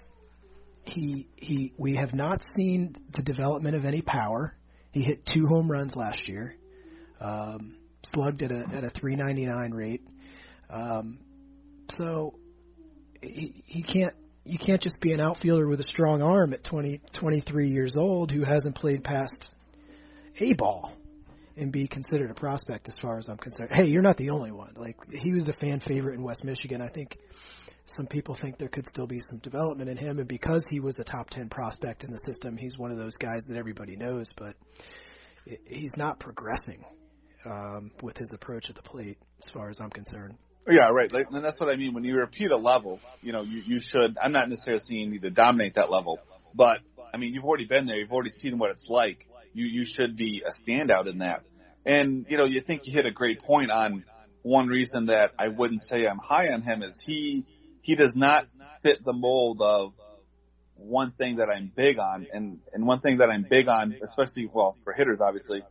[0.85, 4.55] he he we have not seen the development of any power.
[4.93, 6.55] He hit two home runs last year,
[7.21, 10.03] um, slugged at a at a 399 rate.
[10.69, 11.19] Um,
[11.89, 12.35] so
[13.23, 17.71] he, can't you can't just be an outfielder with a strong arm at 20, 23
[17.71, 19.55] years old who hasn't played past
[20.41, 20.93] a ball
[21.57, 23.71] and be considered a prospect as far as I'm concerned.
[23.73, 24.73] Hey, you're not the only one.
[24.77, 26.83] Like he was a fan favorite in West Michigan.
[26.83, 27.19] I think
[27.87, 30.99] some people think there could still be some development in him, and because he was
[30.99, 34.27] a top ten prospect in the system, he's one of those guys that everybody knows.
[34.37, 34.55] But
[35.67, 36.85] he's not progressing
[37.45, 40.37] um, with his approach at the plate, as far as I'm concerned.
[40.71, 41.13] Yeah, right.
[41.13, 41.93] Like, and that's what I mean.
[41.93, 44.17] When you repeat a level, you know, you, you should.
[44.23, 46.21] I'm not necessarily saying you need to dominate that level,
[46.55, 46.79] but
[47.13, 47.97] I mean, you've already been there.
[47.97, 49.27] You've already seen what it's like.
[49.53, 51.43] You you should be a standout in that.
[51.85, 54.05] And you know, you think you hit a great point on
[54.43, 57.45] one reason that I wouldn't say I'm high on him is he
[57.83, 58.47] he does not
[58.83, 59.93] fit the mold of
[60.77, 64.49] one thing that I'm big on, and and one thing that I'm big on, especially
[64.53, 65.63] well for hitters, obviously,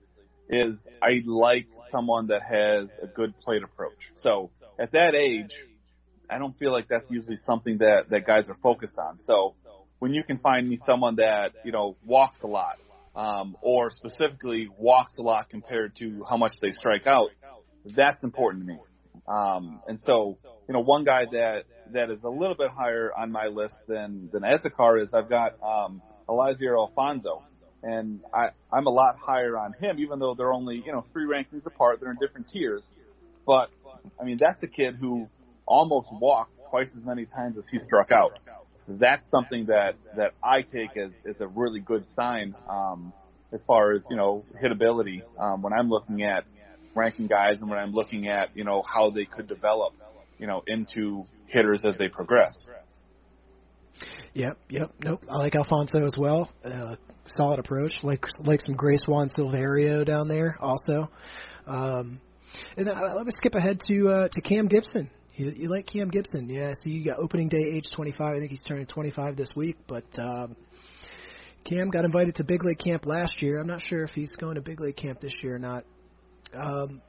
[0.50, 3.98] is I like someone that has a good plate approach.
[4.16, 5.52] So at that age,
[6.30, 9.20] I don't feel like that's usually something that that guys are focused on.
[9.26, 9.56] So
[10.00, 12.78] when you can find me someone that you know walks a lot,
[13.16, 17.30] um, or specifically walks a lot compared to how much they strike out,
[17.86, 18.80] that's important to me.
[19.28, 23.32] Um, and so, you know, one guy that, that is a little bit higher on
[23.32, 27.44] my list than, than Azocar is I've got, um, Eliezer Alfonzo.
[27.84, 31.26] And I, I'm a lot higher on him, even though they're only, you know, three
[31.26, 32.00] rankings apart.
[32.00, 32.84] They're in different tiers.
[33.46, 33.70] But,
[34.20, 35.28] I mean, that's a kid who
[35.66, 38.40] almost walked twice as many times as he struck out.
[38.88, 43.14] That's something that, that I take as, as a really good sign, um,
[43.54, 46.44] as far as, you know, hitability, um, when I'm looking at,
[46.94, 49.94] ranking guys and when I'm looking at, you know, how they could develop,
[50.38, 52.68] you know, into hitters as they progress.
[54.34, 55.24] Yep, yep, nope.
[55.30, 56.50] I like Alfonzo as well.
[56.64, 58.04] Uh, solid approach.
[58.04, 61.10] Like like some Grace Juan Silverio down there also.
[61.68, 62.20] Um,
[62.78, 65.10] and then, let me skip ahead to uh, to Cam Gibson.
[65.36, 66.50] You, you like Cam Gibson?
[66.50, 66.74] Yeah.
[66.74, 68.28] So you got opening day age 25.
[68.28, 69.78] I think he's turning 25 this week.
[69.88, 70.56] But um,
[71.64, 73.60] Cam got invited to big league camp last year.
[73.60, 75.86] I'm not sure if he's going to big league camp this year or not.
[76.54, 77.02] Um,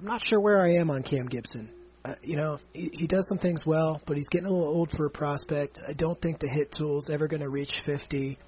[0.00, 1.70] I'm not sure where I am on Cam Gibson.
[2.04, 4.90] Uh, you know, he, he does some things well, but he's getting a little old
[4.90, 5.80] for a prospect.
[5.86, 8.38] I don't think the hit tool's ever going to reach 50.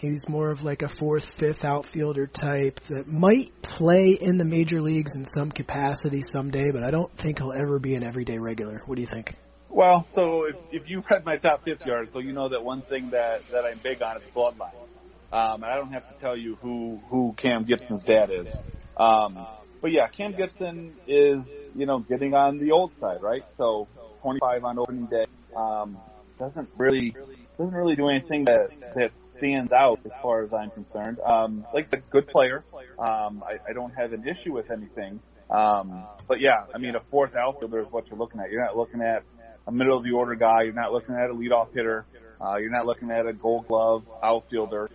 [0.00, 4.80] He's more of like a fourth, fifth outfielder type that might play in the major
[4.80, 8.80] leagues in some capacity someday, but I don't think he'll ever be an everyday regular.
[8.86, 9.36] What do you think?
[9.68, 13.10] Well, so if, if you've read my top 50 article, you know that one thing
[13.10, 14.96] that, that I'm big on is bloodlines.
[15.30, 18.48] Um, and I don't have to tell you who, who Cam Gibson's dad is.
[18.96, 19.46] Um,
[19.82, 21.42] but yeah, Cam Gibson is,
[21.74, 23.42] you know, getting on the old side, right?
[23.58, 23.86] So
[24.22, 25.98] 25 on opening day, um,
[26.38, 27.14] doesn't really,
[27.58, 31.18] doesn't really do anything that, that stands out as far as I'm concerned.
[31.20, 32.64] Um, like a good player.
[32.98, 35.20] Um, I, I don't have an issue with anything.
[35.50, 38.50] Um, but yeah, I mean, a fourth outfielder is what you're looking at.
[38.50, 39.24] You're not looking at
[39.66, 40.62] a middle of the order guy.
[40.62, 42.06] You're not looking at a leadoff hitter.
[42.40, 44.88] Uh, you're not looking at a gold glove outfielder.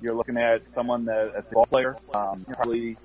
[0.00, 1.96] You're looking at someone that, that's a ball player.
[2.14, 2.96] Um, probably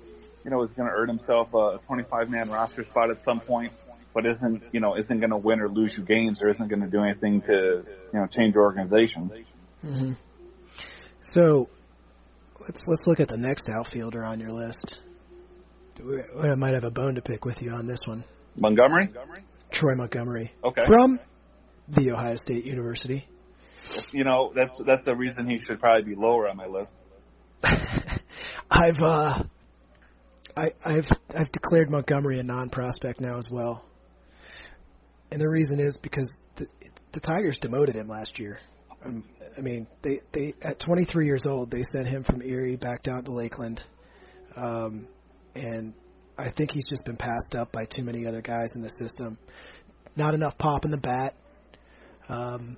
[0.44, 3.72] you know, is going to earn himself a 25 man roster spot at some point,
[4.14, 6.80] but isn't, you know, isn't going to win or lose you games or isn't going
[6.80, 9.30] to do anything to, you know, change your organization.
[9.84, 10.12] Mm-hmm.
[11.22, 11.68] So
[12.60, 14.98] let's, let's look at the next outfielder on your list.
[15.98, 18.24] I might have a bone to pick with you on this one.
[18.56, 19.12] Montgomery?
[19.70, 20.52] Troy Montgomery.
[20.64, 20.82] Okay.
[20.86, 21.18] From
[21.88, 23.26] the Ohio State University.
[24.12, 26.94] You know, that's, that's the reason he should probably be lower on my list.
[28.70, 29.42] I've, uh,
[30.58, 33.84] I, I've I've declared Montgomery a non-prospect now as well,
[35.30, 36.66] and the reason is because the,
[37.12, 38.58] the Tigers demoted him last year.
[39.04, 39.22] Um,
[39.58, 43.24] I mean, they they at 23 years old they sent him from Erie back down
[43.24, 43.82] to Lakeland,
[44.56, 45.08] um,
[45.54, 45.94] and
[46.38, 49.36] I think he's just been passed up by too many other guys in the system.
[50.14, 51.34] Not enough pop in the bat,
[52.28, 52.76] um,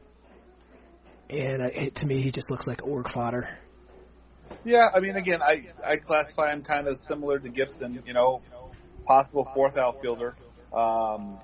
[1.29, 3.59] and it, to me he just looks like org fodder.
[4.65, 8.03] Yeah, I mean, again, I I classify him kind of similar to Gibson.
[8.07, 8.41] You know,
[9.07, 10.35] possible fourth outfielder.
[10.73, 11.39] Um,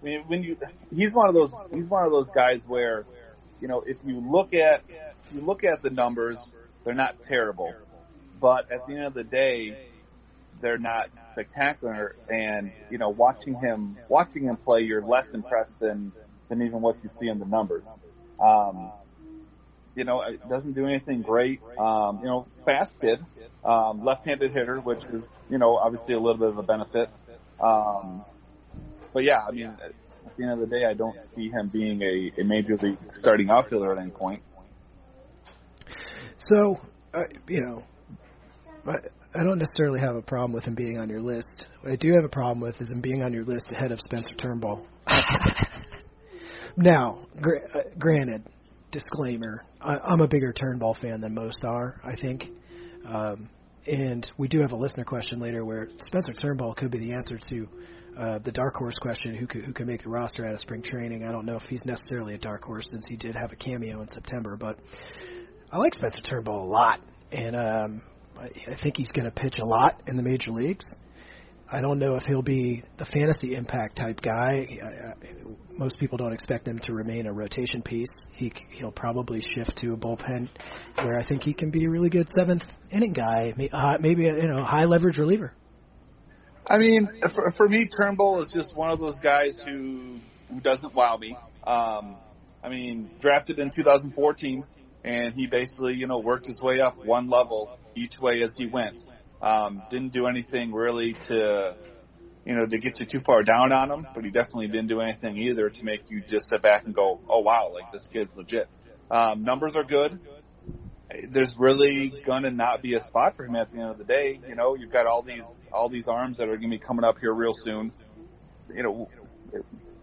[0.00, 0.56] I mean, when you
[0.94, 3.04] he's one of those he's one of those guys where,
[3.60, 6.52] you know, if you look at if you look at the numbers,
[6.84, 7.74] they're not terrible,
[8.40, 9.76] but at the end of the day,
[10.60, 12.16] they're not spectacular.
[12.28, 16.12] And you know, watching him watching him play, you're less impressed than
[16.48, 17.82] than even what you see in the numbers.
[18.38, 18.92] Um,
[19.94, 21.60] you know, it doesn't do anything great.
[21.78, 23.24] Um, you know, fast kid,
[23.64, 27.08] um, left-handed hitter, which is you know obviously a little bit of a benefit.
[27.58, 28.24] Um,
[29.12, 29.74] but yeah, I mean,
[30.26, 32.98] at the end of the day, I don't see him being a, a major league
[33.12, 34.42] starting outfielder at any point.
[36.38, 36.80] So,
[37.48, 37.84] you know,
[38.86, 38.96] I,
[39.34, 41.68] I don't necessarily have a problem with him being on your list.
[41.80, 44.00] What I do have a problem with is him being on your list ahead of
[44.00, 44.86] Spencer Turnbull.
[46.76, 48.44] now, gr- uh, granted,
[48.90, 52.00] disclaimer: I, I'm a bigger Turnbull fan than most are.
[52.04, 52.50] I think.
[53.04, 53.48] Um,
[53.86, 57.38] and we do have a listener question later where Spencer Turnbull could be the answer
[57.38, 57.68] to
[58.18, 60.82] uh, the dark horse question who could, who could make the roster out of spring
[60.82, 61.24] training.
[61.26, 64.00] I don't know if he's necessarily a dark horse since he did have a cameo
[64.00, 64.78] in September, but
[65.70, 67.00] I like Spencer Turnbull a lot,
[67.30, 68.02] and um,
[68.38, 70.90] I, I think he's going to pitch a lot in the major leagues.
[71.70, 74.78] I don't know if he'll be the fantasy impact type guy.
[74.82, 75.14] I, I,
[75.76, 78.22] most people don't expect him to remain a rotation piece.
[78.32, 80.48] He he'll probably shift to a bullpen,
[81.02, 84.36] where I think he can be a really good seventh inning guy, uh, maybe a
[84.36, 85.52] you know high leverage reliever.
[86.68, 90.18] I mean, for, for me, Turnbull is just one of those guys who
[90.50, 91.36] who doesn't wow me.
[91.66, 92.16] Um,
[92.62, 94.64] I mean, drafted in 2014,
[95.04, 98.66] and he basically you know worked his way up one level each way as he
[98.66, 99.04] went.
[99.40, 101.74] Um, didn't do anything really to,
[102.44, 105.00] you know, to get you too far down on him, but he definitely didn't do
[105.00, 108.34] anything either to make you just sit back and go, oh wow, like this kid's
[108.34, 108.66] legit.
[109.10, 110.18] Um, numbers are good.
[111.30, 114.40] There's really gonna not be a spot for him at the end of the day.
[114.48, 117.18] You know, you've got all these all these arms that are gonna be coming up
[117.20, 117.92] here real soon.
[118.74, 119.08] You know,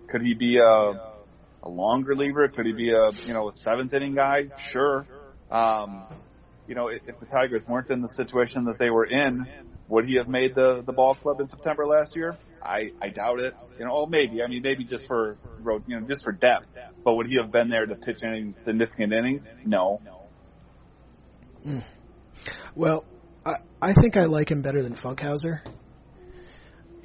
[0.07, 1.13] could he be a
[1.63, 2.47] a long reliever?
[2.47, 4.47] Could he be a you know a seventh inning guy?
[4.71, 5.05] Sure.
[5.51, 6.03] Um,
[6.67, 9.45] you know, if, the Tigers weren't in the situation that they were in,
[9.89, 12.37] would he have made the the ball club in September last year?
[12.61, 13.55] I I doubt it.
[13.77, 14.41] You know, oh maybe.
[14.41, 15.37] I mean, maybe just for
[15.87, 16.67] you know, just for depth.
[17.03, 19.51] But would he have been there to pitch any significant innings?
[19.65, 20.01] No.
[21.65, 21.83] Mm.
[22.75, 23.05] Well,
[23.45, 25.61] I I think I like him better than Funkhouser,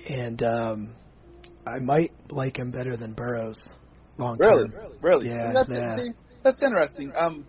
[0.08, 0.88] and um,
[1.66, 3.68] I might like him better than Burrows.
[4.16, 4.92] Long Really, term.
[5.00, 5.28] really.
[5.28, 5.96] Yeah, that's, yeah.
[5.96, 6.10] see,
[6.42, 7.12] that's interesting.
[7.16, 7.46] Um,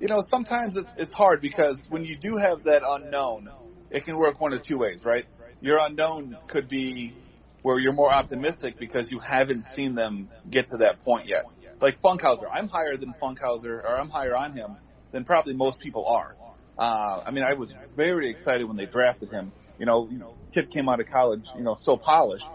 [0.00, 3.48] you know, sometimes it's it's hard because when you do have that unknown,
[3.90, 5.24] it can work one of two ways, right?
[5.62, 7.14] Your unknown could be
[7.62, 11.44] where you're more optimistic because you haven't seen them get to that point yet.
[11.80, 14.76] Like Funkhouser, I'm higher than Funkhouser, or I'm higher on him
[15.12, 16.34] than probably most people are.
[16.80, 19.52] Uh, I mean, I was very excited when they drafted him.
[19.78, 22.46] You know, you know, kid came out of college, you know, so polished,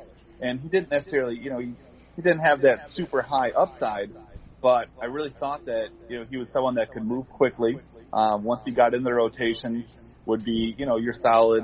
[0.42, 1.74] and he didn't necessarily, you know, he,
[2.16, 4.10] he didn't have that super high upside,
[4.62, 7.78] but I really thought that you know he was someone that could move quickly.
[8.12, 9.86] Um, once he got in the rotation,
[10.26, 11.64] would be you know your solid,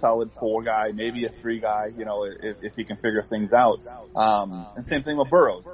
[0.00, 1.86] solid four guy, maybe a three guy.
[1.96, 3.80] You know if, if he can figure things out.
[4.14, 5.64] Um, and same thing with Burrows.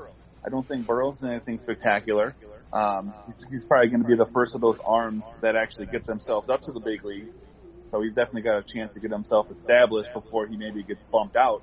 [0.44, 2.35] I don't think Burrows is anything spectacular.
[2.72, 6.07] Um, he's, he's probably going to be the first of those arms that actually get
[6.07, 7.29] themselves up to the big league.
[7.90, 11.37] So he's definitely got a chance to get himself established before he maybe gets bumped
[11.37, 11.62] out.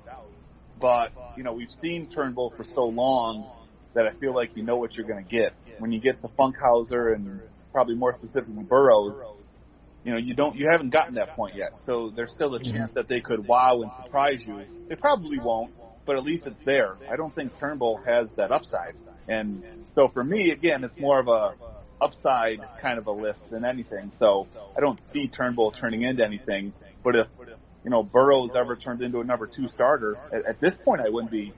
[0.80, 3.48] But, you know, we've seen Turnbull for so long
[3.94, 5.52] that I feel like you know what you're going to get.
[5.78, 7.40] When you get to Funkhouser and
[7.72, 9.14] probably more specifically Burrows,
[10.04, 11.72] you know, you don't, you haven't gotten that point yet.
[11.86, 14.64] So there's still a chance that they could wow and surprise you.
[14.88, 15.72] They probably won't,
[16.06, 16.96] but at least it's there.
[17.10, 18.94] I don't think Turnbull has that upside.
[19.28, 19.62] And
[19.94, 21.54] so for me, again, it's more of a
[22.02, 24.12] upside kind of a list than anything.
[24.18, 26.72] So I don't see Turnbull turning into anything.
[27.02, 27.26] But if,
[27.84, 31.08] you know, Burrows ever turns into a number two starter, at, at this point I
[31.08, 31.52] wouldn't be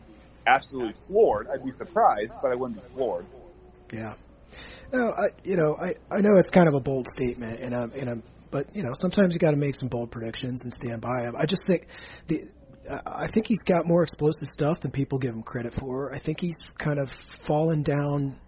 [0.47, 1.49] absolutely floored.
[1.53, 3.27] I'd be surprised, but I wouldn't be floored.
[3.93, 4.15] Yeah.
[4.93, 7.91] No, I you know I I know it's kind of a bold statement, and I'm
[7.93, 11.01] and I'm but you know sometimes you got to make some bold predictions and stand
[11.01, 11.35] by them.
[11.37, 11.87] I just think
[12.29, 12.49] the.
[12.89, 16.15] I think he's got more explosive stuff than people give him credit for.
[16.15, 18.39] I think he's kind of fallen down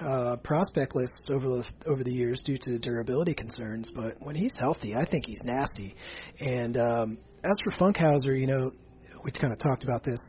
[0.00, 3.90] uh, prospect lists over the over the years due to durability concerns.
[3.90, 5.96] But when he's healthy, I think he's nasty.
[6.40, 8.72] And um, as for Funkhouser, you know,
[9.24, 10.20] we kind of talked about this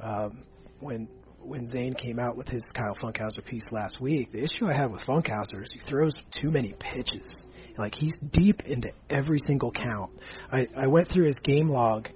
[0.00, 0.44] um,
[0.80, 1.08] when
[1.40, 4.32] when Zane came out with his Kyle Funkhouser piece last week.
[4.32, 7.46] The issue I have with Funkhouser is he throws too many pitches.
[7.78, 10.10] Like he's deep into every single count.
[10.50, 12.08] I, I went through his game log,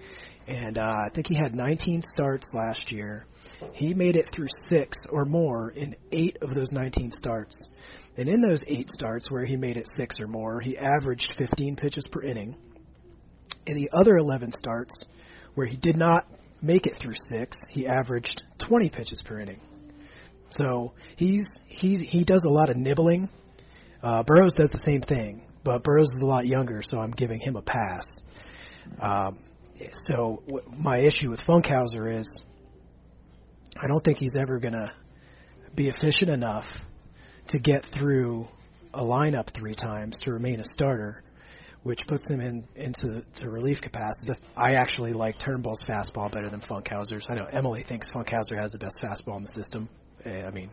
[0.51, 3.25] and uh, I think he had 19 starts last year.
[3.73, 7.69] He made it through six or more in eight of those 19 starts.
[8.17, 11.77] And in those eight starts where he made it six or more, he averaged 15
[11.77, 12.57] pitches per inning.
[13.65, 15.05] In the other 11 starts
[15.55, 16.27] where he did not
[16.61, 19.61] make it through six, he averaged 20 pitches per inning.
[20.49, 23.29] So he's he's he does a lot of nibbling.
[24.03, 27.39] Uh, Burrows does the same thing, but Burrows is a lot younger, so I'm giving
[27.39, 28.17] him a pass.
[29.01, 29.39] Um,
[29.93, 30.43] so
[30.77, 32.43] my issue with Funkhouser is
[33.77, 34.93] I don't think he's ever going to
[35.75, 36.73] be efficient enough
[37.49, 38.49] to get through
[38.93, 41.23] a lineup three times to remain a starter,
[41.83, 44.33] which puts him in into to relief capacity.
[44.57, 47.27] I actually like Turnbull's fastball better than Funkhouser's.
[47.31, 49.89] I know Emily thinks Funkhouser has the best fastball in the system.
[50.25, 50.71] Eh, I mean,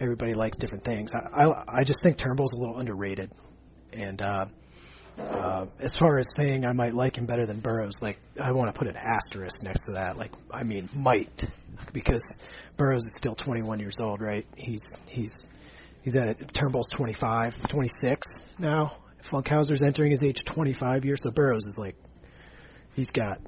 [0.00, 1.12] everybody likes different things.
[1.14, 3.30] I I, I just think Turnbull's a little underrated,
[3.92, 4.46] and uh,
[5.18, 8.72] uh, as far as saying I might like him better than Burrows, like I want
[8.72, 10.16] to put an asterisk next to that.
[10.16, 11.50] Like I mean, might
[11.92, 12.22] because
[12.76, 14.46] Burrows is still 21 years old, right?
[14.56, 15.48] He's he's
[16.02, 16.52] he's at it.
[16.52, 18.26] Turnbull's 25, 26
[18.58, 18.96] now.
[19.22, 21.96] Funkhouser's entering his age 25 years, so Burrows is like
[22.94, 23.40] he's got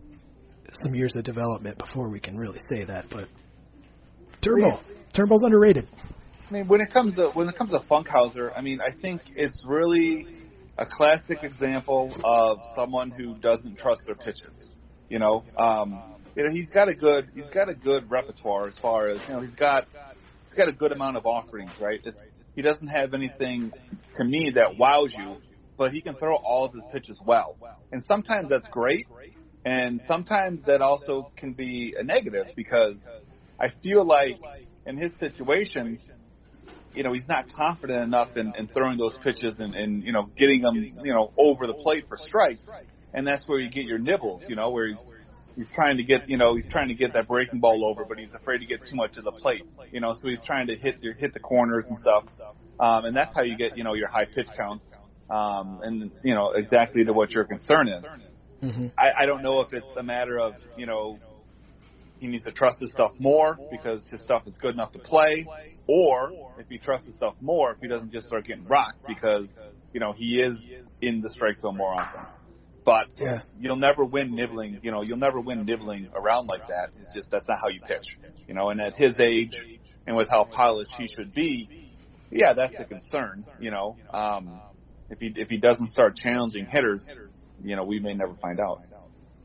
[0.85, 3.11] some years of development before we can really say that.
[3.11, 3.29] But
[4.41, 4.81] Turnbull,
[5.13, 5.89] Turnbull's underrated.
[6.49, 9.23] I mean, when it comes to when it comes to Funkhouser, I mean, I think
[9.35, 10.27] it's really
[10.79, 14.71] a classic example of someone who doesn't trust their pitches.
[15.09, 16.03] You know, um,
[16.35, 19.35] you know, he's got a good he's got a good repertoire as far as you
[19.35, 19.87] know, he's got
[20.45, 22.01] he's got a good amount of offerings, right?
[22.05, 22.23] It's
[22.55, 23.73] he doesn't have anything
[24.15, 25.37] to me that wows you,
[25.77, 27.57] but he can throw all of his pitches well.
[27.93, 29.07] And sometimes that's great,
[29.65, 33.09] and sometimes that also can be a negative because
[33.61, 34.39] I feel like
[34.87, 36.01] in his situation,
[36.97, 40.29] you know, he's not confident enough in, in throwing those pitches and, and, you know,
[40.37, 42.69] getting them, you know, over the plate for strikes.
[43.13, 45.13] And that's where you get your nibbles, you know, where he's,
[45.57, 48.19] he's trying to get, you know, he's trying to get that breaking ball over, but
[48.19, 50.77] he's afraid to get too much of the plate, you know, so he's trying to
[50.77, 52.25] hit your, hit the corners and stuff.
[52.81, 54.93] Um, and that's how you get, you know, your high pitch counts.
[55.29, 58.05] Um, and, you know, exactly to what your concern is.
[58.63, 58.87] Mm-hmm.
[58.99, 61.19] I, I don't know if it's a matter of, you know,
[62.19, 65.47] he needs to trust his stuff more because his stuff is good enough to play,
[65.87, 69.49] or if he trusts his stuff more, if he doesn't just start getting rocked because,
[69.93, 72.27] you know, he is in the strike zone more often.
[72.85, 73.43] But Yeah.
[73.59, 76.91] you'll never win nibbling, you know, you'll never win nibbling around like that.
[77.01, 79.55] It's just, that's not how you pitch, you know, and at his age
[80.07, 81.69] and with how polished he should be,
[82.31, 84.61] yeah, that's a concern, you know, um,
[85.11, 87.05] if he, if he doesn't start challenging hitters,
[87.63, 88.83] you know, we may never find out.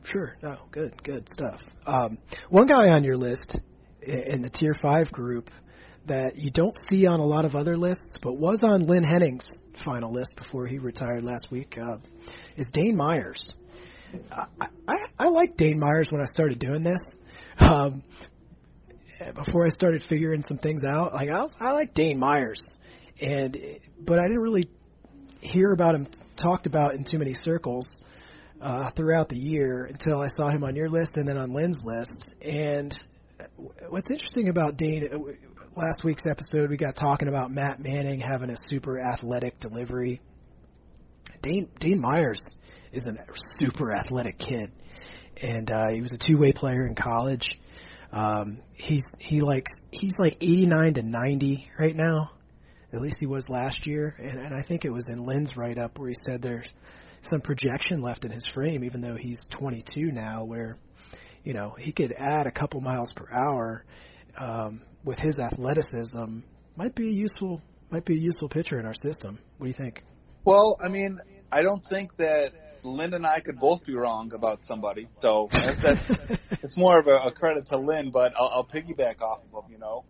[0.04, 0.36] Sure.
[0.42, 1.62] No, good, good stuff.
[1.86, 3.58] Um, one guy on your list
[4.00, 5.50] in the tier five group
[6.06, 9.44] that you don't see on a lot of other lists, but was on Lynn Henning's
[9.74, 11.98] final list before he retired last week, uh,
[12.56, 13.52] is Dane Myers.
[14.30, 14.46] I,
[14.88, 17.14] I, I Dane Myers when I started doing this.
[17.58, 18.02] Um,
[19.34, 22.74] before I started figuring some things out, like I, was, I like Dane Myers,
[23.20, 23.56] and
[24.00, 24.68] but I didn't really
[25.40, 28.02] hear about him talked about in too many circles
[28.62, 31.84] uh, throughout the year until I saw him on your list and then on Lynn's
[31.84, 32.30] list.
[32.40, 32.98] And
[33.88, 35.18] what's interesting about Dane, uh,
[35.74, 40.20] last week's episode, we got talking about Matt Manning having a super athletic delivery.
[41.42, 42.40] Dane, Dane Myers
[42.92, 44.70] is a super athletic kid,
[45.42, 47.50] and uh, he was a two way player in college.
[48.12, 52.30] Um, he's he likes he's like 89 to 90 right now.
[52.92, 55.78] At least he was last year, and, and I think it was in Lynn's write
[55.78, 56.68] up where he said there's
[57.22, 60.76] some projection left in his frame, even though he's 22 now, where
[61.44, 63.84] you know he could add a couple miles per hour
[64.38, 66.40] um, with his athleticism.
[66.76, 69.38] Might be a useful might be a useful pitcher in our system.
[69.58, 70.02] What do you think?
[70.44, 71.18] Well, I mean,
[71.50, 72.52] I don't think that
[72.82, 75.06] Lynn and I could both be wrong about somebody.
[75.10, 79.20] So that's, that's it's more of a, a credit to Lynn, but I'll, I'll piggyback
[79.20, 79.72] off of him.
[79.72, 80.04] You know,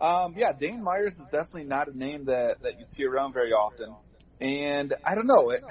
[0.00, 3.52] um, yeah, Dane Myers is definitely not a name that that you see around very
[3.52, 3.94] often,
[4.40, 5.62] and I don't know it.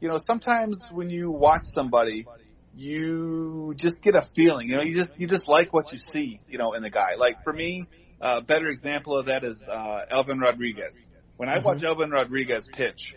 [0.00, 2.26] You know, sometimes when you watch somebody,
[2.74, 4.68] you just get a feeling.
[4.68, 6.40] You know, you just you just like what you see.
[6.48, 7.16] You know, in the guy.
[7.18, 7.86] Like for me,
[8.20, 11.06] a better example of that is uh, Elvin Rodriguez.
[11.36, 13.14] When I watch Elvin Rodriguez pitch,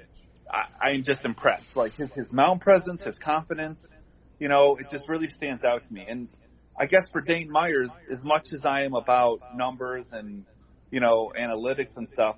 [0.50, 1.76] I, I'm just impressed.
[1.76, 3.86] Like his his mound presence, his confidence,
[4.40, 6.06] you know, it just really stands out to me.
[6.08, 6.30] And
[6.80, 10.46] I guess for Dane Myers, as much as I am about numbers and
[10.92, 12.36] you know analytics and stuff,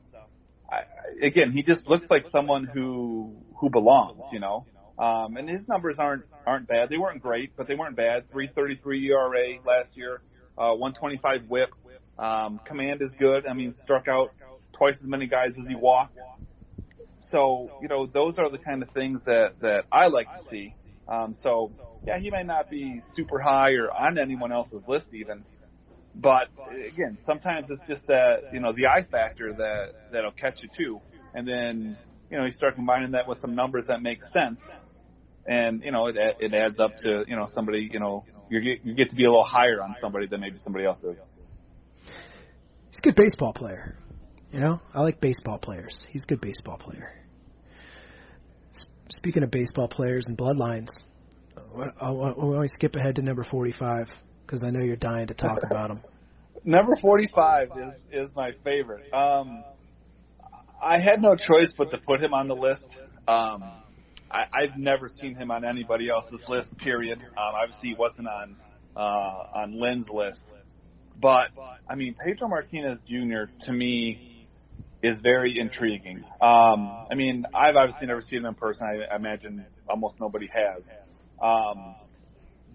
[0.81, 4.31] I, again, he just looks like someone who who belongs.
[4.31, 4.65] You know,
[4.97, 6.89] um, and his numbers aren't aren't bad.
[6.89, 8.29] They weren't great, but they weren't bad.
[8.31, 10.21] 3.33 ERA last year,
[10.57, 11.69] uh, 125 WHIP.
[12.17, 13.45] Um, command is good.
[13.45, 14.31] I mean, struck out
[14.73, 16.17] twice as many guys as he walked.
[17.21, 20.75] So, you know, those are the kind of things that, that I like to see.
[21.07, 21.71] Um, so,
[22.05, 25.43] yeah, he may not be super high or on anyone else's list even.
[26.15, 26.47] But
[26.87, 31.01] again, sometimes it's just that, you know, the eye factor that, that'll catch you too.
[31.33, 31.97] And then,
[32.31, 34.61] you know, you start combining that with some numbers that make sense.
[35.45, 38.85] And, you know, it, it adds up to, you know, somebody, you know, you get,
[38.85, 41.17] you get to be a little higher on somebody than maybe somebody else is.
[42.89, 43.97] He's a good baseball player.
[44.51, 46.07] You know, I like baseball players.
[46.09, 47.13] He's a good baseball player.
[49.09, 50.89] Speaking of baseball players and bloodlines,
[52.01, 54.09] I'll, I'll, I'll skip ahead to number 45
[54.45, 56.01] because I know you're dying to talk about him.
[56.63, 59.13] Number 45 is is my favorite.
[59.13, 59.63] Um,
[60.81, 62.87] I had no choice but to put him on the list.
[63.27, 63.63] Um,
[64.31, 66.75] I, I've never seen him on anybody else's list.
[66.77, 67.19] Period.
[67.19, 68.55] Um, obviously, he wasn't on
[68.95, 70.45] uh, on Lynn's list,
[71.21, 71.49] but
[71.87, 73.51] I mean, Pedro Martinez Jr.
[73.65, 74.47] to me
[75.03, 76.23] is very intriguing.
[76.41, 78.87] Um, I mean, I've obviously never seen him in person.
[78.87, 80.83] I, I imagine almost nobody has.
[81.41, 81.95] Um,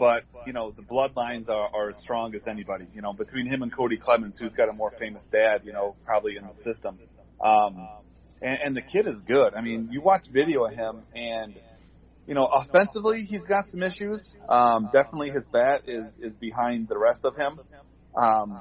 [0.00, 2.86] but you know, the bloodlines are, are as strong as anybody.
[2.94, 5.94] You know, between him and Cody Clemens, who's got a more famous dad, you know,
[6.06, 6.98] probably in the system.
[7.44, 7.86] Um,
[8.40, 9.54] and, and the kid is good.
[9.54, 11.54] I mean, you watch video of him, and
[12.26, 14.34] you know, offensively, he's got some issues.
[14.48, 17.60] Um, definitely, his bat is is behind the rest of him.
[18.16, 18.58] Um,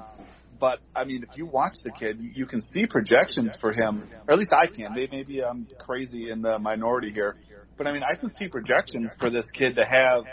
[0.60, 4.34] but I mean, if you watch the kid, you, can see projections for him, or
[4.34, 4.94] at least I can.
[4.94, 7.36] Maybe I'm crazy in the minority here,
[7.78, 10.24] but I mean, I can see projections for this kid to have,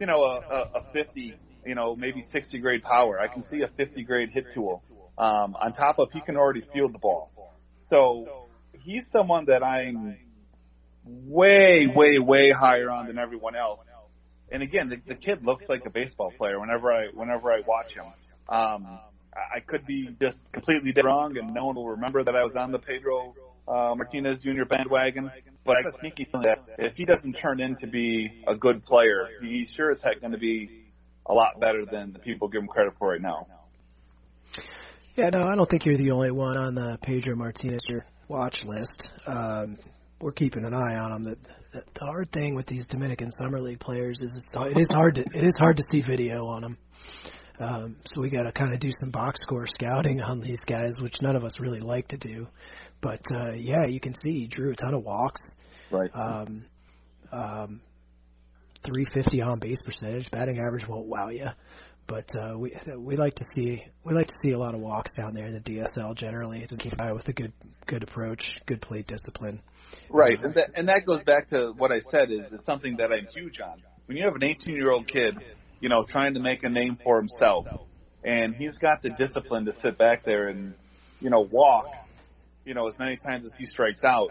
[0.00, 1.34] you know, a, a, a 50,
[1.66, 3.18] you know, maybe 60 grade power.
[3.20, 4.82] I can see a 50 grade hit tool.
[5.16, 7.30] Um, on top of he can already field the ball.
[7.82, 8.48] So
[8.82, 10.18] he's someone that I'm
[11.04, 13.84] way, way, way higher on than everyone else.
[14.50, 17.92] And again, the, the kid looks like a baseball player whenever I whenever I watch
[17.94, 18.04] him.
[18.48, 19.00] Um,
[19.34, 22.70] I could be just completely wrong, and no one will remember that I was on
[22.70, 23.34] the Pedro
[23.66, 24.64] uh, Martinez Jr.
[24.68, 25.30] bandwagon.
[25.64, 28.54] But I got a sneaky feeling that if he doesn't turn in to be a
[28.54, 30.84] good player, he's sure as heck going to be
[31.26, 33.46] a lot better than the people give him credit for right now.
[35.16, 37.82] Yeah, no, I don't think you're the only one on the Pedro Martinez
[38.28, 39.10] watch list.
[39.26, 39.78] Um,
[40.20, 41.22] we're keeping an eye on him.
[41.22, 41.36] The,
[41.72, 45.22] the hard thing with these Dominican Summer League players is it's, it is hard to
[45.22, 46.78] it is hard to see video on them.
[47.58, 51.00] Um, so we got to kind of do some box score scouting on these guys,
[51.00, 52.48] which none of us really like to do.
[53.04, 55.42] But uh, yeah, you can see he drew a ton of walks.
[55.90, 56.10] Right.
[56.14, 56.64] Um,
[57.30, 57.80] um,
[58.82, 61.48] 350 on base percentage, batting average won't wow you,
[62.06, 65.12] but uh, we we like to see we like to see a lot of walks
[65.12, 67.52] down there in the DSL generally to keep eye with a good
[67.84, 69.60] good approach, good plate discipline.
[70.08, 73.12] Right, and that, and that goes back to what I said is, is something that
[73.12, 73.82] I'm huge on.
[74.06, 75.36] When you have an 18 year old kid,
[75.80, 77.68] you know, trying to make a name for himself,
[78.24, 80.74] and he's got the discipline to sit back there and,
[81.20, 81.86] you know, walk,
[82.64, 84.28] you know, as many times as he strikes out.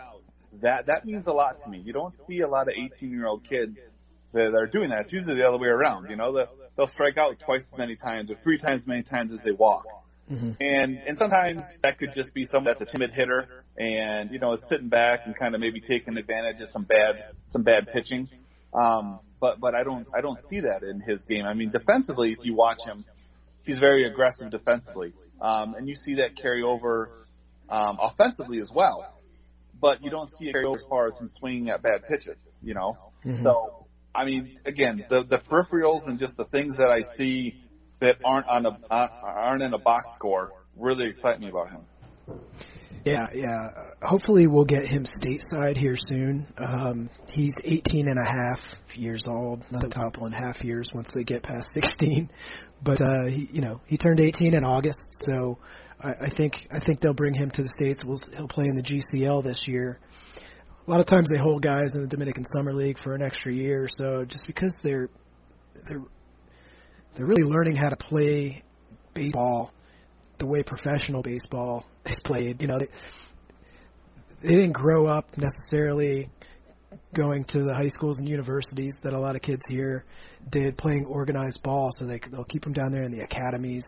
[0.62, 1.82] That that means a lot to me.
[1.84, 3.90] You don't see a lot of 18 year old kids
[4.34, 5.02] that are doing that.
[5.02, 6.10] It's usually the other way around.
[6.10, 9.04] You know, the, they'll strike out twice as many times or three times as many
[9.04, 9.86] times as they walk.
[10.32, 10.52] Mm-hmm.
[10.60, 14.54] And and sometimes that could just be someone that's a timid hitter and you know
[14.54, 17.16] is sitting back and kind of maybe taking advantage of some bad
[17.52, 18.30] some bad pitching.
[18.74, 21.46] Um, but but I don't I don't see that in his game.
[21.46, 23.04] I mean defensively, if you watch him,
[23.64, 27.23] he's very aggressive defensively, um, and you see that carry over
[27.70, 29.14] um, offensively as well.
[29.80, 32.38] But you don't see it over as far as him swinging at bad pitches.
[32.61, 33.43] You know, Mhm.
[33.43, 33.86] so
[34.16, 37.61] I mean again the the peripherals and just the things that I see
[37.99, 41.82] that aren't on a aren't in a box score really excite me about him.
[43.05, 43.70] Yeah, yeah.
[44.01, 46.47] Hopefully we'll get him stateside here soon.
[46.57, 51.11] Um, he's 18 and a half years old, not the top one half years once
[51.14, 52.30] they get past 16.
[52.82, 55.57] But, uh, he, you know, he turned 18 in August, so
[56.04, 58.04] I, I think, I think they'll bring him to the States.
[58.04, 59.99] We'll, he'll play in the GCL this year.
[60.86, 63.54] A lot of times they hold guys in the Dominican Summer League for an extra
[63.54, 65.10] year or so just because they're,
[65.88, 66.04] they're,
[67.16, 68.64] they're really learning how to play
[69.14, 69.72] baseball
[70.39, 72.62] the way professional baseball is played.
[72.62, 72.88] You know, they,
[74.41, 76.30] they didn't grow up necessarily
[77.14, 80.04] going to the high schools and universities that a lot of kids here
[80.49, 81.89] did playing organized ball.
[81.91, 83.86] So they they'll keep them down there in the academies,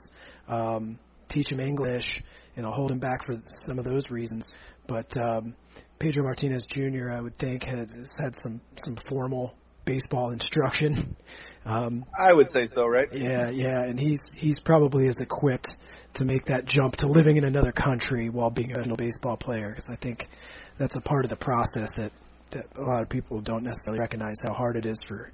[0.48, 0.98] um,
[1.28, 2.22] teach him English,
[2.56, 4.54] and I'll hold him back for some of those reasons.
[4.88, 5.56] But um,
[6.00, 7.12] Pedro Martinez Jr.
[7.12, 9.54] I would think has, had some some formal
[9.86, 11.16] baseball instruction.
[11.68, 13.08] Um, I would say so, right?
[13.12, 15.76] yeah, yeah, and he's he's probably as equipped
[16.14, 19.70] to make that jump to living in another country while being a professional baseball player
[19.70, 20.30] because I think
[20.78, 22.12] that's a part of the process that
[22.52, 25.32] that a lot of people don't necessarily recognize how hard it is for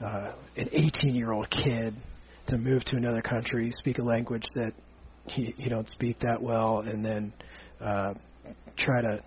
[0.00, 1.94] uh, an 18 year old kid
[2.46, 4.72] to move to another country, speak a language that
[5.34, 7.32] you, you don't speak that well, and then
[7.80, 8.14] uh,
[8.76, 9.20] try to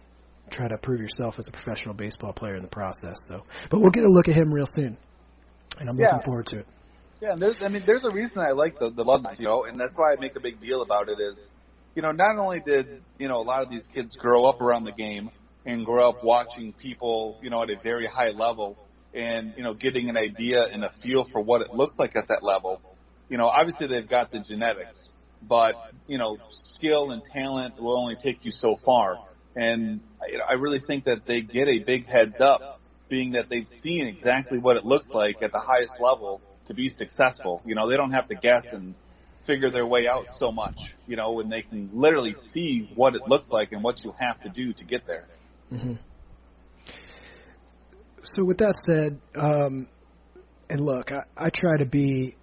[0.49, 3.17] try to prove yourself as a professional baseball player in the process.
[3.27, 4.97] So, but we'll get a look at him real soon,
[5.79, 6.05] and I'm Yeah.
[6.05, 6.67] looking forward to it.
[7.21, 9.65] Yeah, and there's, I mean, there's a reason I like the the love, you know,
[9.65, 11.19] and that's why I make a big deal about it.
[11.19, 11.49] Is,
[11.95, 14.85] you know, not only did you know a lot of these kids grow up around
[14.85, 15.29] the game
[15.65, 18.77] and grow up watching people, you know, at a very high level,
[19.13, 22.27] and you know, getting an idea and a feel for what it looks like at
[22.29, 22.81] that level.
[23.27, 25.08] You know, obviously they've got the genetics,
[25.41, 25.73] but
[26.07, 29.17] you know, skill and talent will only take you so far.
[29.55, 30.01] And
[30.47, 32.79] I really think that they get a big heads up
[33.09, 36.89] being that they've seen exactly what it looks like at the highest level to be
[36.89, 37.61] successful.
[37.65, 38.93] You know, they don't have to guess and
[39.45, 40.77] figure their way out so much,
[41.07, 44.39] you know, when they can literally see what it looks like and what you have
[44.41, 45.27] to do to get there.
[45.71, 45.93] Mm-hmm.
[48.21, 49.87] So with that said, um,
[50.69, 52.35] and look, I, I try to be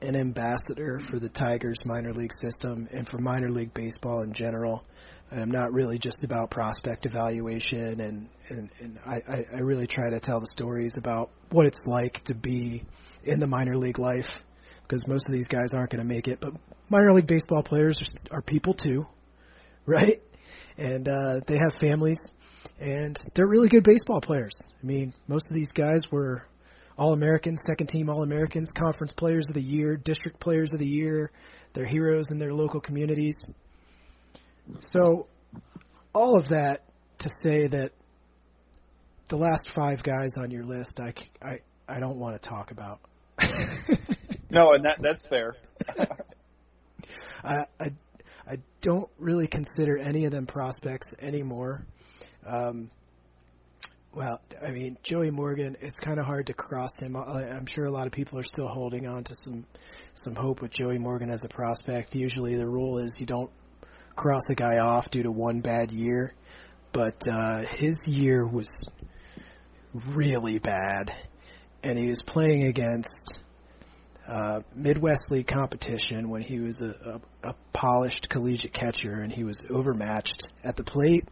[0.00, 4.84] an ambassador for the Tigers minor league system and for minor league baseball in general.
[5.30, 10.20] I'm not really just about prospect evaluation, and and, and I, I really try to
[10.20, 12.84] tell the stories about what it's like to be
[13.24, 14.42] in the minor league life,
[14.82, 16.40] because most of these guys aren't going to make it.
[16.40, 16.54] But
[16.88, 19.06] minor league baseball players are, are people too,
[19.86, 20.22] right?
[20.78, 22.34] And uh, they have families,
[22.80, 24.54] and they're really good baseball players.
[24.82, 26.46] I mean, most of these guys were
[26.98, 30.88] All Americans, second team All Americans, conference players of the year, district players of the
[30.88, 31.30] year.
[31.72, 33.38] They're heroes in their local communities.
[34.80, 35.26] So,
[36.12, 36.82] all of that
[37.18, 37.92] to say that
[39.28, 43.00] the last five guys on your list, I, I, I don't want to talk about.
[44.50, 45.54] no, and that that's fair.
[47.44, 47.92] I, I
[48.50, 51.84] I don't really consider any of them prospects anymore.
[52.46, 52.90] Um,
[54.18, 57.14] well, I mean, Joey Morgan, it's kind of hard to cross him.
[57.14, 59.64] I'm sure a lot of people are still holding on to some
[60.14, 62.16] some hope with Joey Morgan as a prospect.
[62.16, 63.50] Usually, the rule is you don't
[64.16, 66.34] cross a guy off due to one bad year,
[66.90, 68.88] but uh, his year was
[69.94, 71.14] really bad,
[71.84, 73.38] and he was playing against
[74.28, 79.44] uh, Midwest League competition when he was a, a, a polished collegiate catcher, and he
[79.44, 81.28] was overmatched at the plate,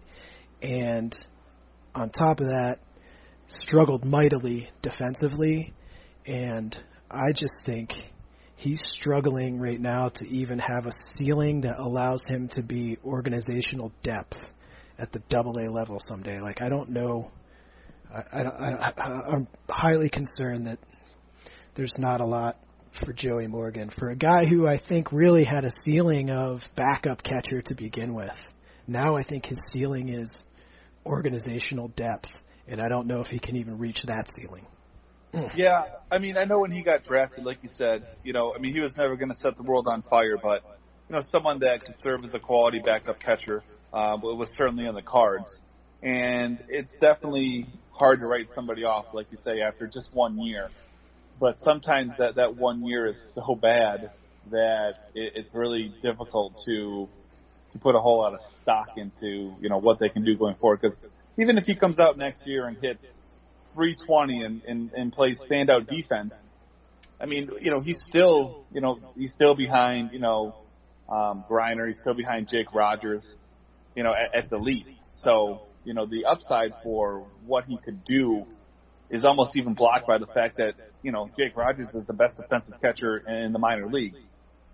[0.62, 1.12] and
[1.96, 2.78] on top of that,
[3.48, 5.72] struggled mightily defensively,
[6.26, 6.76] and
[7.10, 8.12] I just think
[8.56, 13.92] he's struggling right now to even have a ceiling that allows him to be organizational
[14.02, 14.46] depth
[14.98, 16.40] at the double A level someday.
[16.40, 17.30] Like I don't know,
[18.12, 20.78] I, I, I, I'm highly concerned that
[21.74, 22.58] there's not a lot
[22.90, 27.22] for Joey Morgan for a guy who I think really had a ceiling of backup
[27.22, 28.36] catcher to begin with.
[28.86, 30.44] Now I think his ceiling is
[31.06, 32.28] organizational depth,
[32.66, 34.66] and I don't know if he can even reach that ceiling.
[35.54, 38.58] Yeah, I mean, I know when he got drafted, like you said, you know, I
[38.58, 40.62] mean, he was never going to set the world on fire, but
[41.08, 44.94] you know, someone that could serve as a quality backup catcher um, was certainly on
[44.94, 45.60] the cards.
[46.02, 50.68] And it's definitely hard to write somebody off, like you say, after just one year.
[51.40, 54.10] But sometimes that that one year is so bad
[54.50, 57.08] that it, it's really difficult to
[57.80, 60.80] put a whole lot of stock into you know what they can do going forward.
[60.82, 60.98] Because
[61.38, 63.20] even if he comes out next year and hits
[63.74, 66.32] 320 and, and, and plays standout defense,
[67.20, 70.54] I mean, you know, he's still, you know, he's still behind, you know,
[71.08, 71.88] um, Greiner.
[71.88, 73.24] He's still behind Jake Rogers,
[73.94, 74.96] you know, at, at the least.
[75.12, 78.44] So, you know, the upside for what he could do
[79.08, 82.36] is almost even blocked by the fact that, you know, Jake Rogers is the best
[82.36, 84.18] defensive catcher in the minor leagues.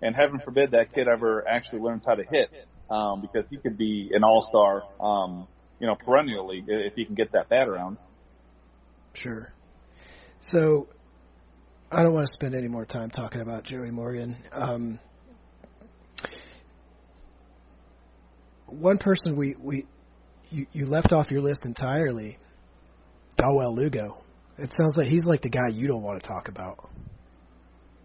[0.01, 2.51] And heaven forbid that kid ever actually learns how to hit,
[2.91, 5.47] um, because he could be an all-star, um,
[5.81, 7.97] you know, perennially if he can get that bat around.
[9.15, 9.53] Sure.
[10.41, 10.89] So
[11.91, 14.37] I don't want to spend any more time talking about Joey Morgan.
[14.53, 14.99] Um,
[18.67, 19.87] one person we, we
[20.51, 22.39] you, you left off your list entirely,
[23.37, 24.23] Dawel Lugo.
[24.59, 26.89] It sounds like he's like the guy you don't want to talk about.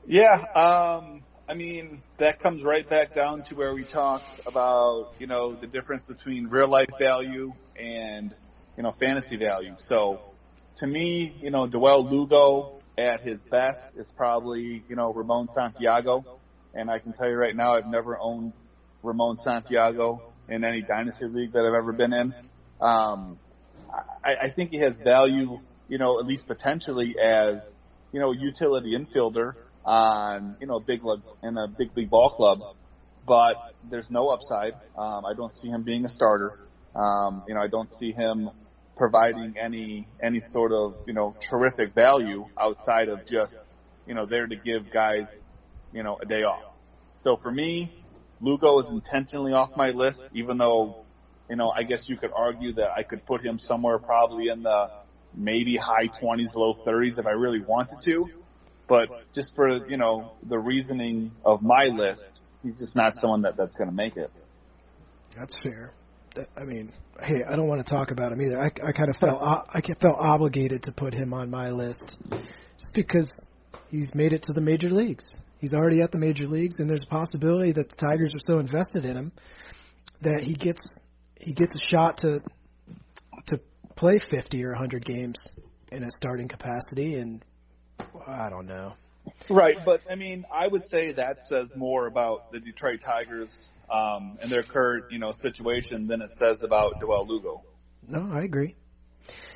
[0.06, 5.28] Yeah, um, I mean that comes right back down to where we talked about you
[5.28, 8.36] know the difference between real life value and
[8.76, 9.76] you know fantasy value.
[9.80, 10.20] So
[10.78, 16.40] to me, you know, Dawel Lugo at his best is probably, you know, Ramon Santiago.
[16.74, 18.54] And I can tell you right now, I've never owned
[19.02, 22.34] Ramon Santiago in any dynasty league that I've ever been in.
[22.80, 23.40] Um,
[24.24, 27.80] I, I think he has value, you know, at least potentially as,
[28.12, 29.54] you know, utility infielder
[29.88, 31.02] on, you know, big
[31.42, 32.60] in a big league ball club.
[33.26, 33.56] But
[33.90, 34.74] there's no upside.
[34.98, 36.60] Um, I don't see him being a starter.
[36.96, 38.50] Um, you know, I don't see him
[38.96, 43.58] providing any any sort of you know terrific value outside of just
[44.08, 45.28] you know there to give guys
[45.94, 46.64] you know a day off.
[47.24, 47.92] So for me,
[48.42, 51.06] Lugo is intentionally off my list, even though
[51.50, 54.64] you know I guess you could argue that I could put him somewhere probably in
[54.64, 54.88] the
[55.36, 58.30] maybe high 20s, low 30s if I really wanted to.
[58.88, 62.30] But just for you know the reasoning of my list,
[62.64, 64.32] he's just not someone that that's going to make it.
[65.38, 65.94] That's fair.
[66.56, 68.60] I mean, hey, I don't want to talk about him either.
[68.60, 72.18] I, I kind of felt I felt obligated to put him on my list
[72.78, 73.46] just because
[73.90, 75.34] he's made it to the major leagues.
[75.60, 78.60] He's already at the major leagues, and there's a possibility that the Tigers are so
[78.60, 79.32] invested in him
[80.22, 81.00] that he gets
[81.40, 82.42] he gets a shot to
[83.48, 83.60] to
[83.96, 85.54] play 50 or 100 games
[85.92, 87.44] in a starting capacity, and
[88.28, 88.94] I don't know.
[89.50, 94.38] Right, but I mean, I would say that says more about the Detroit Tigers um,
[94.42, 97.64] and their current, you know, situation than it says about Joel Lugo.
[98.08, 98.76] No, I agree.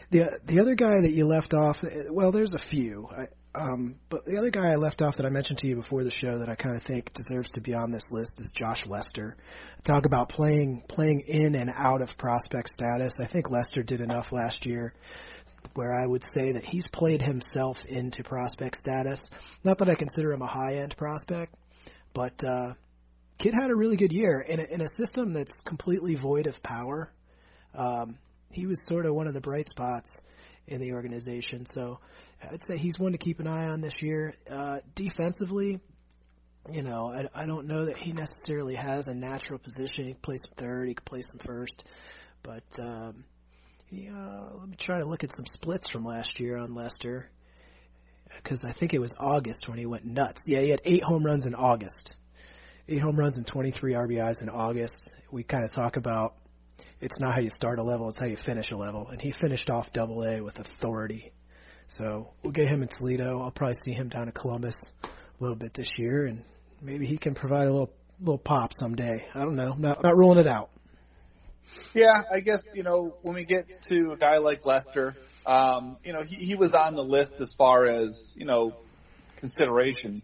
[0.09, 3.07] The the other guy that you left off, well, there's a few.
[3.09, 6.03] I, um, but the other guy I left off that I mentioned to you before
[6.03, 8.85] the show that I kind of think deserves to be on this list is Josh
[8.87, 9.35] Lester.
[9.83, 13.15] Talk about playing playing in and out of prospect status.
[13.21, 14.93] I think Lester did enough last year
[15.74, 19.30] where I would say that he's played himself into prospect status.
[19.63, 21.55] Not that I consider him a high end prospect,
[22.13, 22.74] but uh,
[23.38, 26.61] kid had a really good year in a, in a system that's completely void of
[26.61, 27.11] power.
[27.74, 28.17] Um,
[28.51, 30.17] he was sort of one of the bright spots
[30.67, 31.65] in the organization.
[31.65, 31.99] So
[32.43, 34.36] I'd say he's one to keep an eye on this year.
[34.49, 35.80] Uh, defensively,
[36.72, 40.05] you know, I, I don't know that he necessarily has a natural position.
[40.05, 41.86] He can play some third, he can play some first,
[42.43, 43.24] but um,
[43.91, 47.29] he, uh, let me try to look at some splits from last year on Lester
[48.41, 50.43] because I think it was August when he went nuts.
[50.47, 52.15] Yeah, he had eight home runs in August,
[52.87, 55.13] eight home runs and 23 RBIs in August.
[55.29, 56.35] We kind of talk about
[57.01, 59.31] it's not how you start a level, it's how you finish a level, and he
[59.31, 61.33] finished off Double A with authority.
[61.89, 63.41] So we'll get him in Toledo.
[63.41, 65.07] I'll probably see him down at Columbus a
[65.41, 66.45] little bit this year, and
[66.81, 69.27] maybe he can provide a little little pop someday.
[69.35, 69.73] I don't know.
[69.77, 70.69] Not not ruling it out.
[71.93, 75.15] Yeah, I guess you know when we get to a guy like Lester,
[75.45, 78.74] um, you know he, he was on the list as far as you know
[79.38, 80.22] consideration,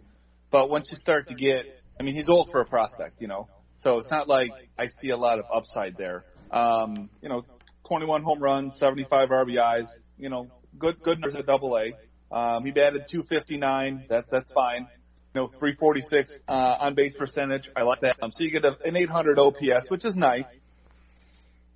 [0.51, 1.65] but once you start to get,
[1.99, 5.09] I mean, he's old for a prospect, you know, so it's not like I see
[5.09, 6.23] a lot of upside there.
[6.51, 7.43] Um, you know,
[7.87, 12.35] 21 home runs, 75 RBIs, you know, good good numbers at Double A.
[12.35, 14.05] Um, he batted 259.
[14.09, 14.87] That that's fine.
[15.33, 17.69] You know, 346 uh, on base percentage.
[17.75, 18.17] I like that.
[18.21, 20.47] Um, so you get a, an 800 OPS, which is nice.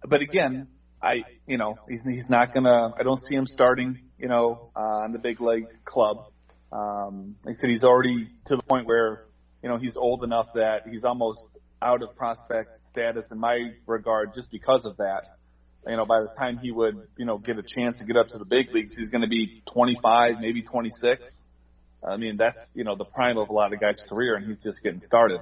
[0.08, 0.68] But again,
[1.02, 2.94] I you know he's he's not gonna.
[2.98, 4.00] I don't see him starting.
[4.18, 6.28] You know, uh, on the big league club.
[6.72, 9.26] Um, like I said, he's already to the point where
[9.64, 11.42] you know he's old enough that he's almost
[11.82, 15.38] out of prospect status in my regard just because of that
[15.88, 18.30] you know, by the time he would, you know, get a chance to get up
[18.30, 21.44] to the big leagues, he's going to be 25, maybe 26.
[22.08, 24.62] I mean, that's, you know, the prime of a lot of guys' career, and he's
[24.64, 25.40] just getting started.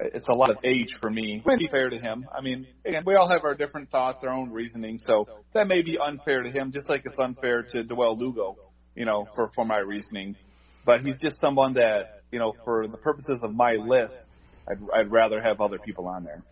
[0.00, 1.40] It's a lot of age for me.
[1.40, 2.26] To be fair to him.
[2.36, 5.82] I mean, again, we all have our different thoughts, our own reasoning, so that may
[5.82, 8.56] be unfair to him, just like it's unfair to Joel Lugo,
[8.94, 10.36] you know, for, for my reasoning.
[10.84, 14.20] But he's just someone that, you know, for the purposes of my list,
[14.68, 16.42] I'd, I'd rather have other people on there.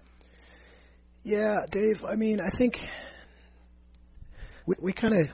[1.23, 2.05] Yeah, Dave.
[2.05, 2.81] I mean, I think
[4.67, 5.29] we we kind of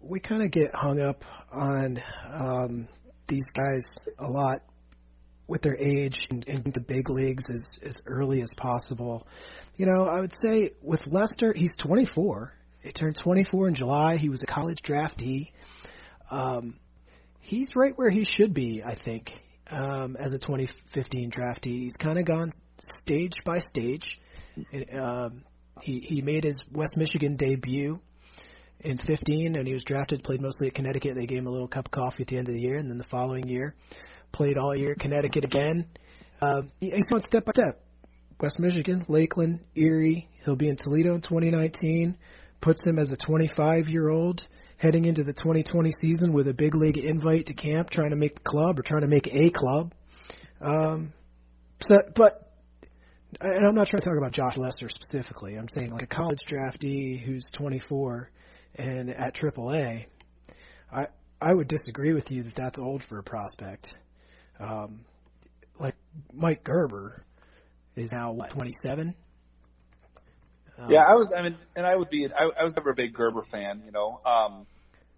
[0.00, 2.88] we kind of get hung up on um,
[3.26, 4.60] these guys a lot
[5.46, 9.26] with their age and, and the big leagues as as early as possible.
[9.76, 12.52] You know, I would say with Lester, he's 24.
[12.82, 14.16] He turned 24 in July.
[14.16, 15.50] He was a college draftee.
[16.30, 16.74] Um,
[17.40, 19.32] he's right where he should be, I think,
[19.70, 21.80] um, as a 2015 draftee.
[21.80, 24.20] He's kind of gone stage by stage.
[24.70, 25.44] It, um,
[25.82, 28.00] he he made his West Michigan debut
[28.80, 30.22] in 15, and he was drafted.
[30.22, 31.14] Played mostly at Connecticut.
[31.14, 32.88] They gave him a little cup of coffee at the end of the year, and
[32.88, 33.74] then the following year,
[34.34, 35.86] played all year Connecticut again.
[36.42, 37.80] Uh, he's going step by step.
[38.40, 40.28] West Michigan, Lakeland, Erie.
[40.44, 42.18] He'll be in Toledo in 2019.
[42.60, 46.74] Puts him as a 25 year old heading into the 2020 season with a big
[46.74, 49.94] league invite to camp, trying to make the club or trying to make a club.
[50.60, 51.12] Um,
[51.86, 52.40] so, but
[53.40, 55.56] and I'm not trying to talk about Josh Lester specifically.
[55.56, 58.30] I'm saying like a college draftee who's 24
[58.76, 60.06] and at AAA.
[60.92, 61.06] I
[61.40, 63.96] I would disagree with you that that's old for a prospect.
[64.60, 65.00] Um,
[65.78, 65.94] like
[66.32, 67.24] Mike Gerber
[67.96, 69.14] is now what 27.
[70.76, 71.32] Um, yeah, I was.
[71.36, 72.26] I mean, and I would be.
[72.26, 73.82] I, I was never a big Gerber fan.
[73.86, 74.66] You know, um,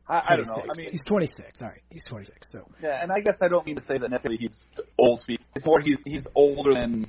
[0.08, 0.62] I, I don't know.
[0.62, 1.58] I mean, he's 26.
[1.58, 2.52] Sorry, he's 26.
[2.52, 4.66] So yeah, and I guess I don't mean to say that necessarily he's
[4.98, 5.20] old.
[5.54, 7.06] Before he's he's older than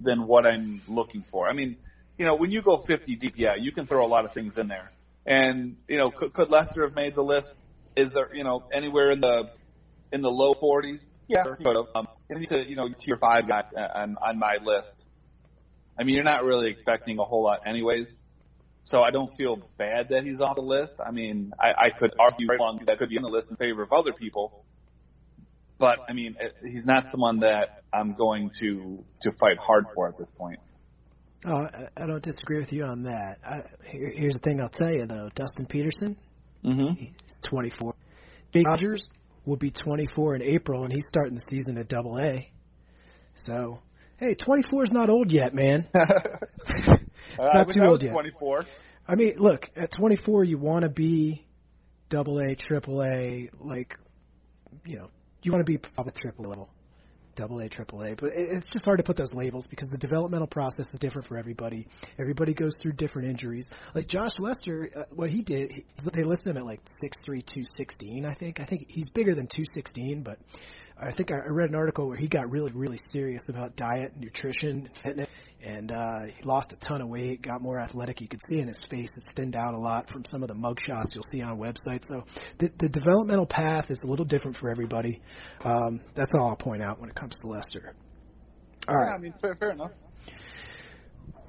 [0.00, 1.48] than what I'm looking for.
[1.48, 1.76] I mean,
[2.18, 4.58] you know, when you go 50 deep, yeah, you can throw a lot of things
[4.58, 4.92] in there.
[5.24, 7.56] And you know, could, could Lester have made the list?
[7.96, 9.50] Is there, you know, anywhere in the
[10.12, 11.08] in the low 40s?
[11.28, 11.86] Yeah, could have.
[11.94, 14.94] Um, to you know tier five guys on on my list.
[15.98, 18.08] I mean, you're not really expecting a whole lot, anyways.
[18.84, 20.94] So I don't feel bad that he's off the list.
[21.04, 23.56] I mean, I, I could argue right along that could be on the list in
[23.56, 24.64] favor of other people.
[25.78, 30.16] But I mean, he's not someone that I'm going to to fight hard for at
[30.18, 30.60] this point.
[31.44, 33.38] Oh, I, don't disagree with you on that.
[33.44, 36.16] I, here, here's the thing I'll tell you though: Dustin Peterson,
[36.64, 36.94] mm-hmm.
[36.94, 37.94] he's 24.
[38.54, 39.08] Jake Rogers
[39.46, 42.50] will be 24 in April, and he's starting the season at Double A.
[43.34, 43.80] So,
[44.18, 45.88] hey, 24 is not old yet, man.
[45.94, 46.88] it's
[47.38, 48.12] not too old yet.
[48.12, 48.64] 24.
[49.08, 51.46] I mean, look, at 24, you want to be
[52.08, 53.96] double A, triple A, like,
[54.84, 55.10] you know,
[55.42, 56.68] you want to be probably triple level,
[57.36, 58.14] double A, triple A.
[58.14, 61.38] But it's just hard to put those labels because the developmental process is different for
[61.38, 61.86] everybody.
[62.18, 63.70] Everybody goes through different injuries.
[63.94, 67.42] Like Josh Lester, uh, what he did, he, they listed him at like six three,
[67.42, 68.26] two sixteen.
[68.26, 68.58] I think.
[68.58, 70.38] I think he's bigger than 216, but
[70.98, 74.86] I think I read an article where he got really, really serious about diet, nutrition,
[74.86, 75.28] and fitness,
[75.66, 78.20] and uh, he lost a ton of weight, got more athletic.
[78.20, 80.54] You could see in his face it's thinned out a lot from some of the
[80.54, 82.04] mug shots you'll see on websites.
[82.08, 82.24] So
[82.58, 85.20] the, the developmental path is a little different for everybody.
[85.64, 87.94] Um, that's all I'll point out when it comes to Lester.
[88.88, 89.08] All right.
[89.08, 89.90] Yeah, I mean, fair, fair enough.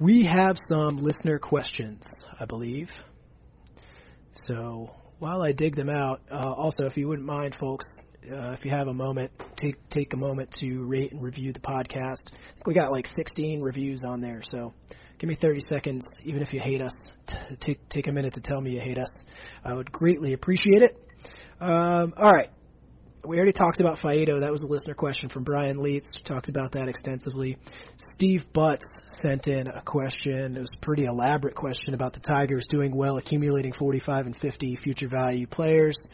[0.00, 2.92] We have some listener questions, I believe.
[4.32, 4.90] So
[5.20, 7.86] while I dig them out, uh, also, if you wouldn't mind, folks,
[8.30, 11.60] uh, if you have a moment, take take a moment to rate and review the
[11.60, 12.32] podcast.
[12.66, 14.74] We got like 16 reviews on there, so
[15.18, 17.12] give me 30 seconds, even if you hate us.
[17.26, 19.24] T- take take a minute to tell me you hate us.
[19.64, 20.96] I would greatly appreciate it.
[21.60, 22.50] Um, all right.
[23.24, 24.40] We already talked about Faedo.
[24.40, 26.16] That was a listener question from Brian Leitz.
[26.16, 27.58] We talked about that extensively.
[27.96, 30.56] Steve Butts sent in a question.
[30.56, 34.76] It was a pretty elaborate question about the Tigers doing well, accumulating 45 and 50
[34.76, 36.08] future value players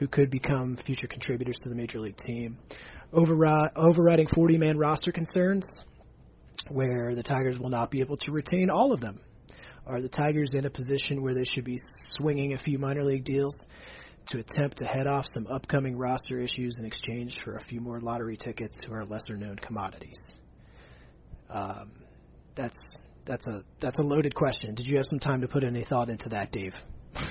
[0.00, 2.58] who could become future contributors to the major league team.
[3.12, 5.70] Overriding 40 man roster concerns,
[6.68, 9.20] where the Tigers will not be able to retain all of them.
[9.86, 13.24] Are the Tigers in a position where they should be swinging a few minor league
[13.24, 13.56] deals
[14.26, 18.00] to attempt to head off some upcoming roster issues in exchange for a few more
[18.00, 20.22] lottery tickets who are lesser known commodities?
[21.50, 21.90] Um,
[22.54, 22.78] that's
[23.24, 24.74] that's a that's a loaded question.
[24.74, 26.74] Did you have some time to put any thought into that, Dave?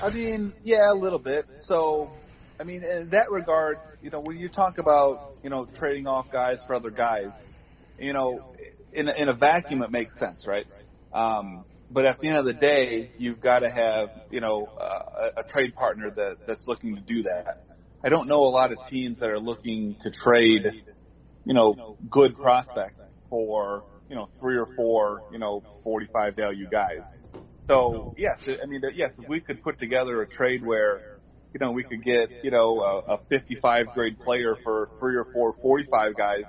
[0.01, 1.45] I mean, yeah, a little bit.
[1.57, 2.11] So,
[2.59, 6.25] I mean, in that regard, you know, when you talk about, you know, trading off
[6.31, 7.31] guys for other guys,
[7.97, 8.53] you know,
[8.91, 10.65] in a, in a vacuum, it makes sense, right?
[11.13, 15.29] Um, but at the end of the day, you've got to have, you know, uh,
[15.37, 17.47] a, trade partner that that's looking to do that.
[18.03, 20.63] I don't know a lot of teams that are looking to trade,
[21.45, 27.01] you know, good prospects for, you know, three or four, you know, 45 value guys.
[27.69, 31.01] So yes, I mean, yes, if we could put together a trade where,
[31.53, 35.25] you know, we could get, you know, a, a 55 grade player for three or
[35.33, 36.43] four 45 guys.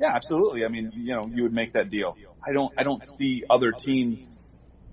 [0.00, 0.64] Yeah, absolutely.
[0.64, 2.16] I mean, you know, you would make that deal.
[2.46, 4.36] I don't, I don't see other teams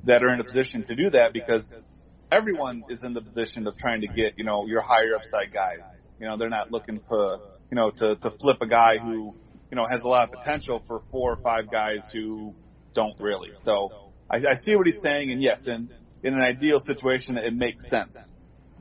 [0.05, 1.83] that are in a position to do that because
[2.31, 5.85] everyone is in the position of trying to get, you know, your higher upside guys.
[6.19, 7.39] You know, they're not looking for,
[7.69, 9.35] you know, to, to flip a guy who,
[9.69, 12.55] you know, has a lot of potential for four or five guys who
[12.93, 13.49] don't really.
[13.63, 15.89] So I, I see what he's saying, and yes, in,
[16.23, 18.17] in an ideal situation, it makes sense.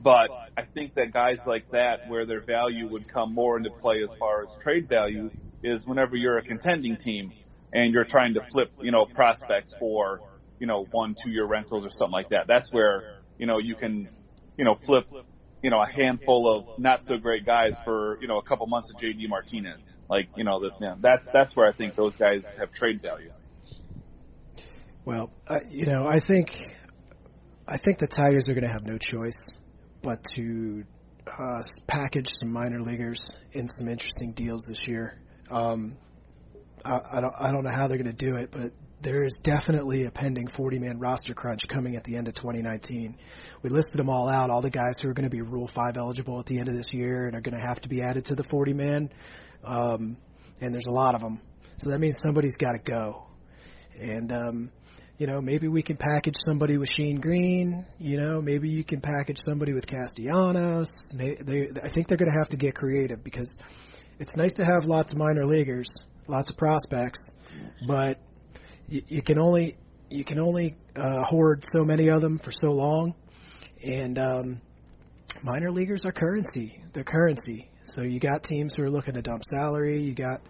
[0.03, 4.01] But I think that guys like that, where their value would come more into play
[4.03, 5.29] as far as trade value,
[5.63, 7.31] is whenever you're a contending team
[7.73, 10.19] and you're trying to flip, you know, prospects for,
[10.59, 12.45] you know, one, two year rentals or something like that.
[12.47, 14.09] That's where, you know, you can,
[14.57, 15.05] you know, flip,
[15.61, 18.89] you know, a handful of not so great guys for, you know, a couple months
[18.89, 19.79] of JD Martinez.
[20.09, 20.59] Like, you know,
[21.01, 23.31] that's, that's where I think those guys have trade value.
[25.05, 26.55] Well, uh, you know, I think
[27.67, 29.55] I think the Tigers are going to have no choice
[30.01, 30.83] but to
[31.27, 35.19] uh, package some minor leaguers in some interesting deals this year.
[35.49, 35.97] Um,
[36.83, 38.71] I, I don't I don't know how they're going to do it, but
[39.01, 43.17] there is definitely a pending 40 man roster crunch coming at the end of 2019.
[43.61, 45.97] We listed them all out, all the guys who are going to be Rule 5
[45.97, 48.25] eligible at the end of this year and are going to have to be added
[48.25, 49.09] to the 40 man.
[49.63, 50.17] Um,
[50.61, 51.39] and there's a lot of them.
[51.79, 53.25] So that means somebody's got to go.
[53.99, 54.71] And, um,
[55.21, 57.85] you know, maybe we can package somebody with Shane Greene.
[57.99, 61.13] You know, maybe you can package somebody with Castellanos.
[61.13, 63.55] May, they, I think they're going to have to get creative because
[64.17, 65.91] it's nice to have lots of minor leaguers,
[66.27, 67.29] lots of prospects,
[67.87, 68.17] but
[68.89, 69.77] you, you can only
[70.09, 73.13] you can only uh, hoard so many of them for so long,
[73.83, 74.59] and um,
[75.43, 76.81] minor leaguers are currency.
[76.93, 77.69] They're currency.
[77.83, 80.01] So you got teams who are looking to dump salary.
[80.01, 80.41] You got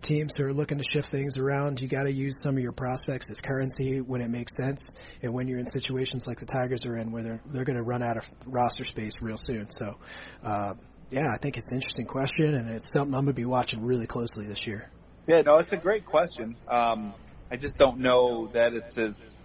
[0.00, 2.72] teams who are looking to shift things around, you got to use some of your
[2.72, 4.84] prospects as currency when it makes sense,
[5.22, 7.82] and when you're in situations like the Tigers are in, where they're they're going to
[7.82, 9.70] run out of roster space real soon.
[9.70, 9.96] So,
[10.44, 10.74] uh,
[11.10, 13.84] yeah, I think it's an interesting question, and it's something I'm going to be watching
[13.84, 14.90] really closely this year.
[15.26, 16.56] Yeah, no, it's a great question.
[16.68, 17.14] Um,
[17.50, 19.36] I just don't know that it's as,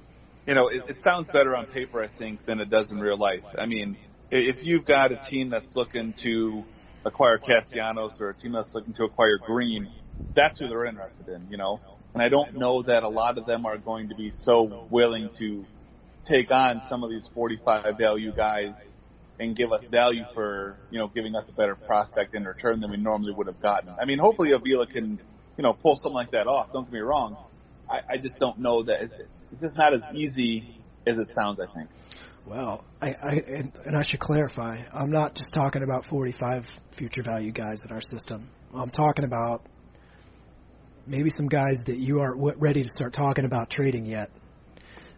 [0.47, 3.19] you know, it, it sounds better on paper, I think, than it does in real
[3.19, 3.43] life.
[3.57, 3.97] I mean,
[4.31, 6.63] if you've got a team that's looking to
[7.05, 9.87] acquire Castellanos or a team that's looking to acquire Greene,
[10.35, 11.79] that's who they're interested in, you know.
[12.13, 15.29] And I don't know that a lot of them are going to be so willing
[15.37, 15.65] to
[16.23, 18.73] take on some of these 45 value guys
[19.39, 22.89] and give us value for, you know, giving us a better prospect in return than
[22.89, 23.89] we normally would have gotten.
[24.01, 25.19] I mean, hopefully Avila can,
[25.57, 26.71] you know, pull something like that off.
[26.71, 27.37] Don't get me wrong.
[27.89, 29.13] I, I just don't know that it's,
[29.51, 31.89] it's just not as easy as it sounds, I think.
[32.45, 34.83] Well, I, I and, and I should clarify.
[34.93, 38.49] I'm not just talking about 45 future value guys in our system.
[38.73, 39.65] I'm talking about
[41.07, 44.29] maybe some guys that you aren't ready to start talking about trading yet.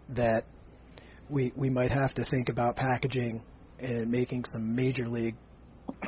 [0.10, 0.46] That
[1.30, 3.44] we we might have to think about packaging
[3.80, 5.36] and making some major league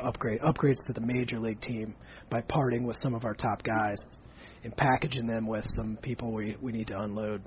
[0.02, 1.94] upgrade upgrades to the major league team
[2.28, 4.00] by parting with some of our top guys
[4.64, 7.42] and packaging them with some people we we need to unload.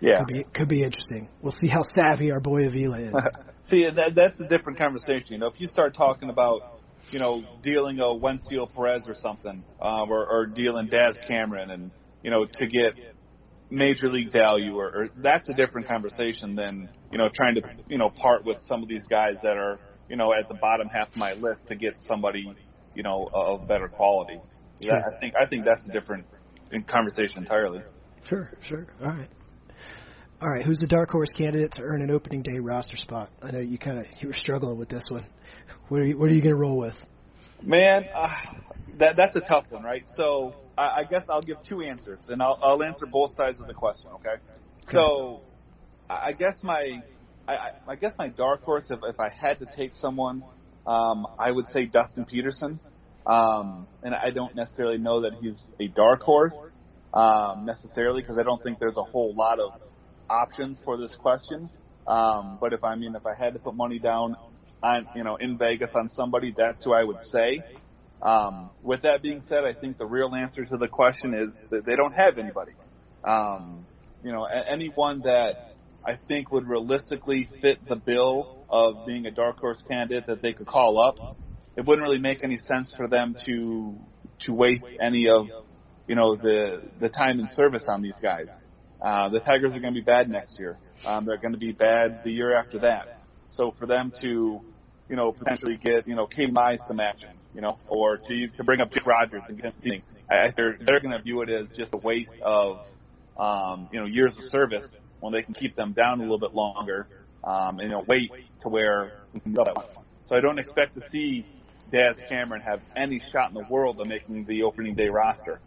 [0.00, 0.18] Yeah.
[0.18, 1.28] Could be could be interesting.
[1.40, 3.28] We'll see how savvy our boy Avila is.
[3.64, 5.28] See, that, that's a different conversation.
[5.30, 9.64] You know, if you start talking about, you know, dealing a Wenceel Perez or something,
[9.80, 11.90] um, or, or dealing Daz Cameron, and
[12.22, 12.94] you know, to get
[13.70, 17.98] major league value, or, or that's a different conversation than you know trying to you
[17.98, 19.78] know part with some of these guys that are
[20.08, 22.46] you know at the bottom half of my list to get somebody
[22.94, 24.38] you know of better quality.
[24.82, 24.98] Sure.
[24.98, 26.26] That, I think I think that's a different
[26.86, 27.82] conversation entirely.
[28.24, 28.86] Sure, sure.
[29.02, 29.28] All right.
[30.40, 33.30] All right, who's the dark horse candidate to earn an opening day roster spot?
[33.40, 35.24] I know you kind of you were struggling with this one.
[35.88, 37.06] What are you What are you going to roll with?
[37.62, 38.28] Man, uh,
[38.98, 40.04] that that's a tough one, right?
[40.10, 43.66] So I, I guess I'll give two answers, and I'll, I'll answer both sides of
[43.66, 44.10] the question.
[44.16, 44.36] Okay.
[44.80, 45.42] So
[46.10, 47.02] I guess my
[47.48, 50.42] I, I- I guess my dark horse, if, if I had to take someone,
[50.86, 52.80] um, I would say Dustin Peterson.
[53.26, 56.54] Um, and I don't necessarily know that he's a dark horse
[57.12, 59.70] um, necessarily because I don't think there's a whole lot of
[60.30, 61.70] options for this question.
[62.06, 64.34] Um, but if I mean, if I had to put money down
[64.82, 67.62] on, you know, in Vegas on somebody, that's who I would say.
[68.20, 71.84] Um, with that being said, I think the real answer to the question is that
[71.84, 72.72] they don't have anybody.
[73.24, 73.86] Um,
[74.22, 75.74] you know, anyone that
[76.04, 80.52] I think would realistically fit the bill of being a dark horse candidate that they
[80.52, 81.36] could call up,
[81.76, 83.96] it wouldn't really make any sense for them to
[84.40, 85.46] to waste any of
[86.06, 88.48] you know the the time and service on these guys.
[89.00, 90.78] Uh, the Tigers are going to be bad next year.
[91.04, 93.20] Um, they're going to be bad the year after that.
[93.50, 94.60] So for them to,
[95.08, 98.64] you know, potentially get, you know, Casey Mize some action, you know, or to to
[98.64, 101.68] bring up Jake Rogers and get him I, they're they're going to view it as
[101.76, 102.80] just a waste of,
[103.36, 106.54] um, you know, years of service when they can keep them down a little bit
[106.54, 107.06] longer,
[107.44, 108.30] um, and you know, wait
[108.62, 109.12] to where.
[110.24, 111.46] So I don't expect to see
[111.90, 115.60] Daz Cameron have any shot in the world of making the opening day roster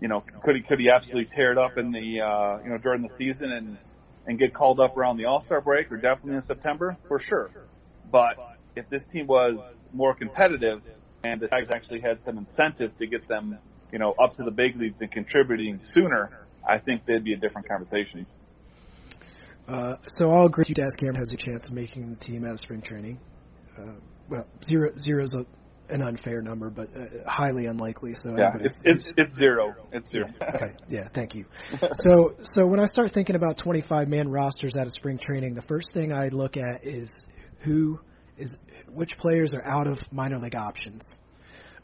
[0.00, 2.78] you know, could he could he absolutely tear it up in the uh, you know
[2.78, 3.78] during the season and
[4.26, 7.50] and get called up around the All Star break or definitely in September for sure.
[8.10, 8.36] But
[8.76, 10.82] if this team was more competitive
[11.24, 13.58] and the Tigers actually had some incentive to get them
[13.92, 16.30] you know up to the big leagues and contributing sooner,
[16.66, 18.26] I think there'd be a different conversation.
[19.66, 20.62] Uh, so I'll agree.
[20.62, 23.18] with you, Daz Cameron has a chance of making the team out of spring training.
[23.76, 23.94] Uh,
[24.28, 25.44] well, zero zero's a,
[25.92, 28.14] an unfair number, but uh, highly unlikely.
[28.14, 29.74] So Yeah, it's it's it's zero.
[29.92, 30.28] It's zero.
[30.42, 30.74] okay.
[30.88, 31.46] Yeah, thank you.
[31.94, 35.62] So, so when I start thinking about 25 man rosters out of spring training, the
[35.62, 37.22] first thing I look at is
[37.60, 37.98] who
[38.36, 38.58] is
[38.88, 41.18] which players are out of minor league options.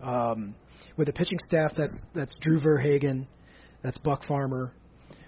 [0.00, 0.54] Um,
[0.96, 3.26] with a pitching staff, that's that's Drew Verhagen,
[3.82, 4.72] that's Buck Farmer.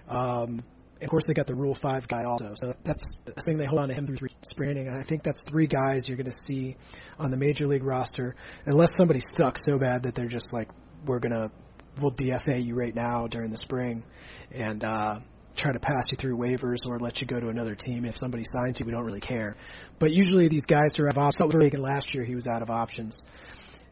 [0.07, 0.63] Um,
[1.01, 3.81] of course, they got the Rule Five guy also, so that's the thing they hold
[3.81, 4.89] on to him through spring.
[4.89, 6.77] I think that's three guys you're going to see
[7.19, 10.69] on the major league roster, unless somebody sucks so bad that they're just like,
[11.05, 11.51] we're gonna
[11.99, 14.03] we'll DFA you right now during the spring,
[14.51, 15.19] and uh,
[15.55, 18.05] try to pass you through waivers or let you go to another team.
[18.05, 19.55] If somebody signs you, we don't really care.
[19.99, 21.53] But usually these guys out of options.
[21.53, 23.23] Reagan last year he was out of options.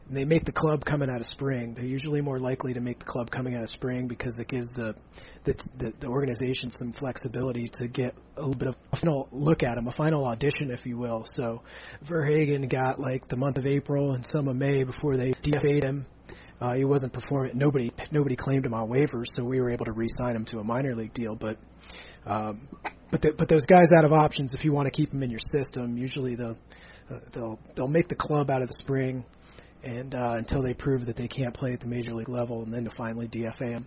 [0.08, 1.74] And they make the club coming out of spring.
[1.74, 4.68] They're usually more likely to make the club coming out of spring because it gives
[4.74, 4.94] the
[5.44, 9.62] the, the, the organization some flexibility to get a little bit of a final look
[9.62, 11.24] at him, a final audition, if you will.
[11.24, 11.62] So
[12.02, 16.06] Verhagen got like the month of April and some of May before they DFA'd him.
[16.60, 17.52] Uh, he wasn't performing.
[17.54, 20.64] Nobody nobody claimed him on waivers, so we were able to re-sign him to a
[20.64, 21.34] minor league deal.
[21.34, 21.58] But
[22.26, 22.68] um,
[23.10, 25.30] but the, but those guys out of options, if you want to keep them in
[25.30, 26.56] your system, usually they'll
[27.10, 29.24] uh, they'll they'll make the club out of the spring,
[29.82, 32.72] and uh, until they prove that they can't play at the major league level, and
[32.72, 33.86] then to finally DFA them.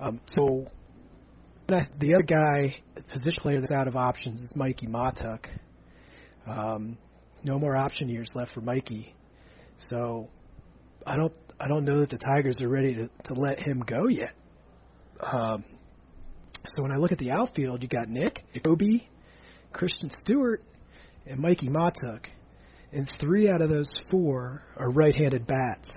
[0.00, 0.66] Um, so
[1.66, 2.76] the other guy,
[3.08, 5.46] position player that's out of options is Mikey Mahtook.
[6.46, 6.98] Um,
[7.42, 9.14] no more option years left for Mikey,
[9.78, 10.28] so
[11.06, 11.34] I don't
[11.64, 14.34] I don't know that the Tigers are ready to, to let him go yet.
[15.18, 15.64] Um,
[16.66, 19.08] so when I look at the outfield, you got Nick, Jacoby,
[19.72, 20.62] Christin Stewart,
[21.24, 22.26] and Mikey Mahtook,
[22.92, 25.96] and three out of those four are right-handed bats.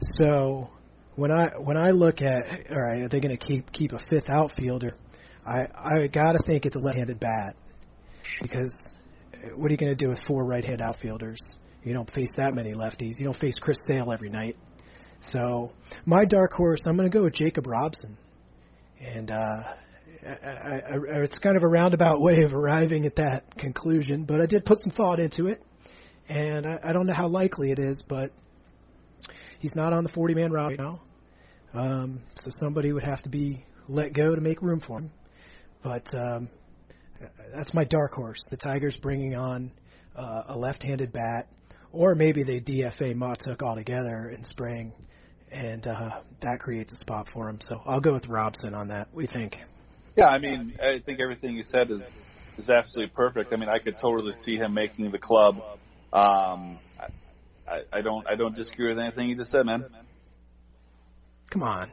[0.00, 0.70] So
[1.16, 3.98] when I when I look at all right, are they going to keep keep a
[3.98, 4.94] fifth outfielder?
[5.44, 7.56] I I got to think it's a left-handed bat
[8.40, 8.94] because
[9.56, 11.40] what are you going to do with four right-hand outfielders?
[11.82, 13.18] You don't face that many lefties.
[13.18, 14.56] You don't face Chris Sale every night.
[15.20, 15.72] So
[16.06, 18.16] my dark horse, I'm going to go with Jacob Robson,
[19.00, 19.62] and uh,
[20.24, 24.40] I, I, I, it's kind of a roundabout way of arriving at that conclusion, but
[24.40, 25.62] I did put some thought into it,
[26.28, 28.30] and I, don't know how likely it is, but
[29.58, 31.00] he's not on the 40 man roster right now.
[31.74, 35.10] Um, so somebody would have to be let go to make room for him.
[35.82, 36.48] But um,
[37.54, 38.40] that's my dark horse.
[38.50, 39.70] The Tigers bringing on
[40.16, 41.48] uh, a left-handed bat,
[41.92, 44.92] or maybe they DFA Mahtook altogether in spring,
[45.50, 47.60] and uh, that creates a spot for him.
[47.60, 49.08] So I'll go with Robson on that.
[49.12, 49.58] We think.
[50.16, 52.02] Yeah, I mean, I think everything you said is
[52.58, 53.52] is absolutely perfect.
[53.52, 55.60] I mean, I could totally see him making the club.
[56.12, 56.78] Um,
[57.66, 59.84] I, I don't I don't disagree with anything you just said, man.
[61.50, 61.90] Come on.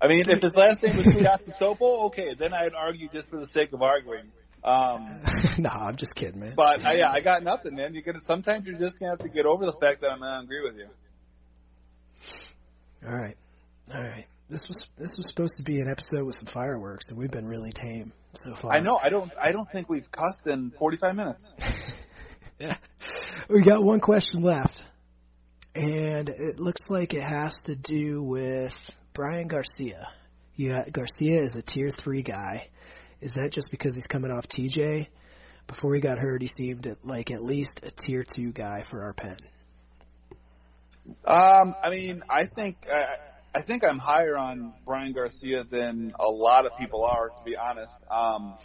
[0.00, 3.46] I mean, if his last name was Sopo, okay, then I'd argue just for the
[3.46, 4.26] sake of arguing.
[4.64, 5.20] Um,
[5.58, 6.54] no, I'm just kidding, man.
[6.56, 7.94] But uh, yeah, I got nothing, man.
[7.94, 10.44] You gonna sometimes you're just gonna have to get over the fact that I'm not
[10.44, 10.88] agree with you.
[13.06, 13.36] All right,
[13.92, 14.26] all right.
[14.48, 17.46] This was this was supposed to be an episode with some fireworks, and we've been
[17.46, 18.72] really tame so far.
[18.72, 18.98] I know.
[19.02, 19.30] I don't.
[19.40, 21.52] I don't think we've cussed in 45 minutes.
[22.58, 22.76] yeah,
[23.48, 24.82] we got one question left,
[25.74, 30.08] and it looks like it has to do with Bryan Garcia.
[30.56, 32.68] Yeah, Garcia is a tier three guy.
[33.24, 35.06] Is that just because he's coming off TJ?
[35.66, 39.14] Before he got hurt, he seemed like at least a tier two guy for our
[39.14, 39.38] pen.
[41.26, 43.06] Um, I mean, I think uh,
[43.54, 47.56] I think I'm higher on Bryan Garcia than a lot of people are, to be
[47.56, 47.96] honest.
[48.10, 48.58] Um,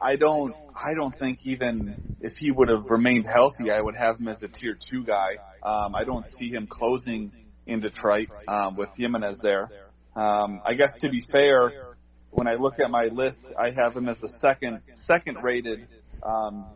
[0.00, 4.20] I don't I don't think even if he would have remained healthy, I would have
[4.20, 5.30] him as a tier two guy.
[5.64, 7.32] Um, I don't see him closing
[7.66, 9.68] in Detroit um, with Jimenez there.
[10.14, 11.93] Um, I guess to be fair,
[12.34, 15.86] when I look at my list, I have him as a second second rated
[16.22, 16.66] um,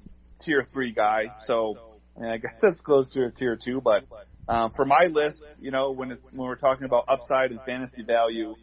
[0.40, 1.32] tier three guy.
[1.46, 3.80] So I guess that's close to a tier two.
[3.80, 4.04] But
[4.48, 8.54] um, for my list, you know, when when we're talking about upside and fantasy value,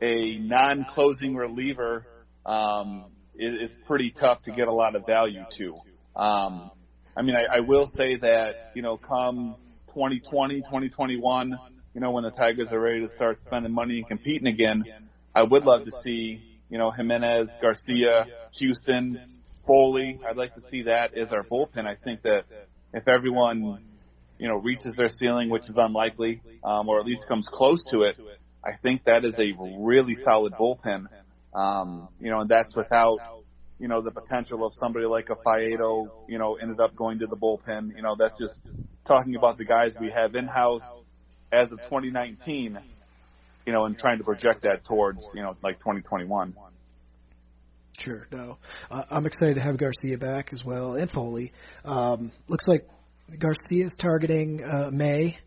[0.00, 2.06] a non-closing reliever
[2.46, 5.74] um, is, is pretty tough to get a lot of value to.
[6.20, 6.70] Um,
[7.14, 9.56] I mean, I, I will say that you know, come
[9.88, 11.58] 2020, 2021,
[11.92, 14.84] you know, when the Tigers are ready to start spending money and competing again,
[15.34, 18.26] I would love to see, you know, Jimenez, Garcia,
[18.58, 19.20] Houston,
[19.66, 20.18] Foley.
[20.28, 21.86] I'd like to see that as our bullpen.
[21.86, 22.42] I think that
[22.92, 23.84] if everyone,
[24.38, 28.02] you know, reaches their ceiling, which is unlikely, um, or at least comes close to
[28.02, 28.16] it,
[28.64, 31.04] I think that is a really solid bullpen.
[31.54, 33.18] Um, you know, and that's without,
[33.78, 37.26] you know, the potential of somebody like a Faedo, you know, ended up going to
[37.26, 37.94] the bullpen.
[37.96, 38.58] You know, that's just
[39.04, 41.02] talking about the guys we have in house
[41.52, 42.78] as of 2019
[43.66, 46.54] you know, and trying to project that towards, you know, like 2021.
[48.00, 48.26] Sure.
[48.32, 48.56] No,
[48.90, 51.52] uh, I'm excited to have Garcia back as well, and Foley.
[51.84, 52.88] Um, looks like
[53.38, 55.38] Garcia is targeting uh, May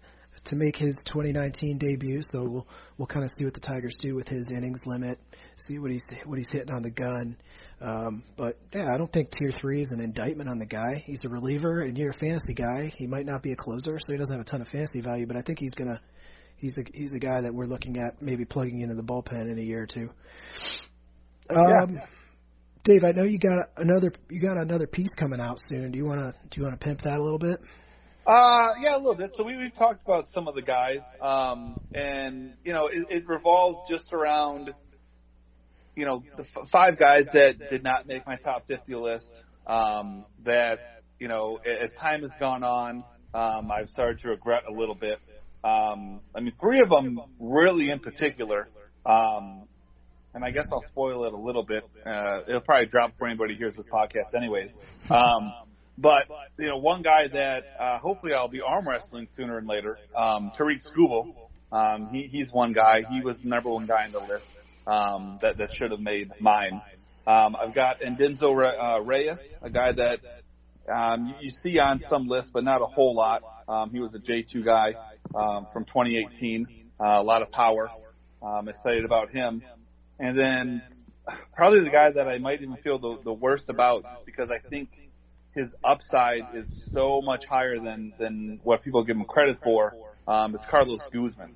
[0.45, 2.21] to make his 2019 debut.
[2.21, 5.19] So we'll we'll kind of see what the Tigers do with his innings limit,
[5.55, 7.37] see what he's what he's hitting on the gun.
[7.81, 11.03] Um, but yeah, I don't think tier three is an indictment on the guy.
[11.05, 12.91] He's a reliever, and you're a fantasy guy.
[12.95, 15.25] He might not be a closer, so he doesn't have a ton of fantasy value.
[15.25, 15.99] But I think he's gonna
[16.63, 19.59] he's a he's a guy that we're looking at maybe plugging into the bullpen in
[19.59, 20.09] a year or two.
[21.49, 22.05] Um, yeah.
[22.83, 25.91] Dave, I know you got another you got another piece coming out soon.
[25.91, 27.59] Do you want to do you want to pimp that a little bit?
[28.25, 29.33] Uh, yeah, a little bit.
[29.35, 33.27] So we, we've talked about some of the guys, um, and you know, it, it
[33.27, 34.73] revolves just around,
[35.93, 39.29] you know, the f- five guys that did not make my top 50 list.
[39.67, 44.71] Um, that you know, as time has gone on, um, I've started to regret a
[44.71, 45.19] little bit.
[45.63, 48.67] Um, I mean, three of them really in particular.
[49.05, 49.63] Um,
[50.33, 51.83] and I guess I'll spoil it a little bit.
[52.05, 54.71] Uh, it'll probably drop before anybody who hears this podcast, anyways.
[55.09, 55.53] Um,
[55.97, 56.23] but
[56.57, 60.51] you know, one guy that uh, hopefully I'll be arm wrestling sooner and later, um,
[60.57, 61.35] Tarik Skubal.
[61.71, 63.01] Um, he, he's one guy.
[63.09, 64.45] He was the number one guy in the list
[64.87, 66.81] um, that that should have made mine.
[67.25, 70.19] Um, I've got Adinso uh, Reyes, a guy that
[70.93, 73.43] um, you, you see on some lists, but not a whole lot.
[73.67, 74.93] Um, he was a J2 guy
[75.35, 76.67] um, from 2018.
[76.99, 77.89] Uh, a lot of power.
[78.41, 79.61] Um, excited about him.
[80.19, 80.81] And then
[81.55, 84.59] probably the guy that I might even feel the, the worst about, just because I
[84.67, 84.89] think
[85.55, 89.93] his upside is so much higher than than what people give him credit for.
[90.27, 91.55] Um, is Carlos Guzman.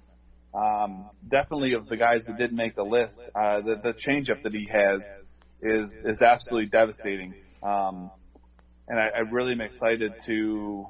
[0.53, 4.53] Um, definitely of the guys that did make the list, uh, the, the changeup that
[4.53, 5.01] he has
[5.61, 7.33] is is absolutely devastating.
[7.61, 8.11] Um,
[8.87, 10.87] and I, I really am excited to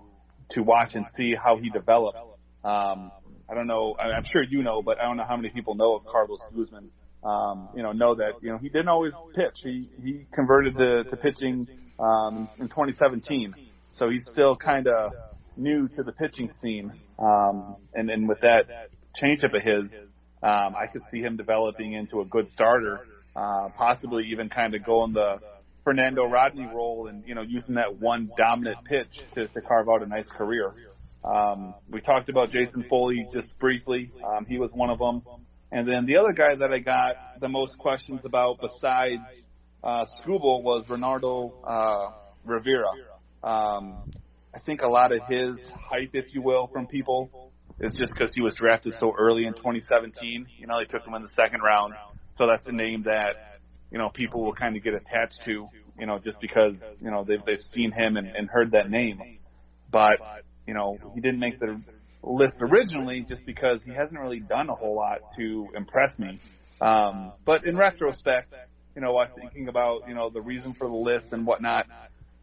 [0.52, 2.20] to watch and see how he develops.
[2.64, 3.12] Um,
[3.50, 3.96] I don't know.
[3.98, 6.90] I'm sure you know, but I don't know how many people know of Carlos Guzman.
[7.24, 9.60] Um, you know, know that you know he didn't always pitch.
[9.64, 11.68] He he converted to, to pitching
[12.00, 13.56] um, in 2017,
[13.92, 15.12] so he's still kind of
[15.56, 16.92] new to the pitching scene.
[17.18, 18.90] Um, and and with that
[19.22, 20.04] changeup of his,
[20.44, 23.00] Um, I could see him developing into a good starter,
[23.36, 25.40] uh, possibly even kind of going the
[25.84, 30.04] Fernando Rodney role and, you know, using that one dominant pitch to, to carve out
[30.04, 30.74] a nice career.
[31.24, 34.12] Um, we talked about Jason Foley just briefly.
[34.24, 35.22] Um, he was one of them.
[35.72, 39.22] And then the other guy that I got the most questions about besides,
[39.84, 42.12] uh, Skubal was Reynaldo, uh,
[42.46, 42.90] Rivera.
[43.44, 44.12] Um,
[44.56, 48.34] I think a lot of his hype, if you will, from people is just because
[48.34, 50.48] he was drafted so early in 2017.
[50.58, 51.94] You know, they took him in the second round.
[52.36, 53.60] So that's a name that,
[53.92, 55.68] you know, people will kind of get attached to,
[56.00, 59.40] you know, just because, you know, they've, they've seen him and, and heard that name.
[59.92, 60.20] But,
[60.68, 61.82] you know, he didn't make the
[62.24, 66.40] list originally just because he hasn't really done a whole lot to impress me.
[66.82, 68.54] Um, but in retrospect,
[68.96, 71.88] you know, while thinking about, you know, the reason for the list and whatnot,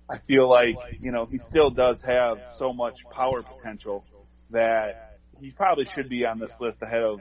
[0.09, 4.05] I feel like, you know, he still does have so much power potential
[4.51, 7.21] that he probably should be on this list ahead of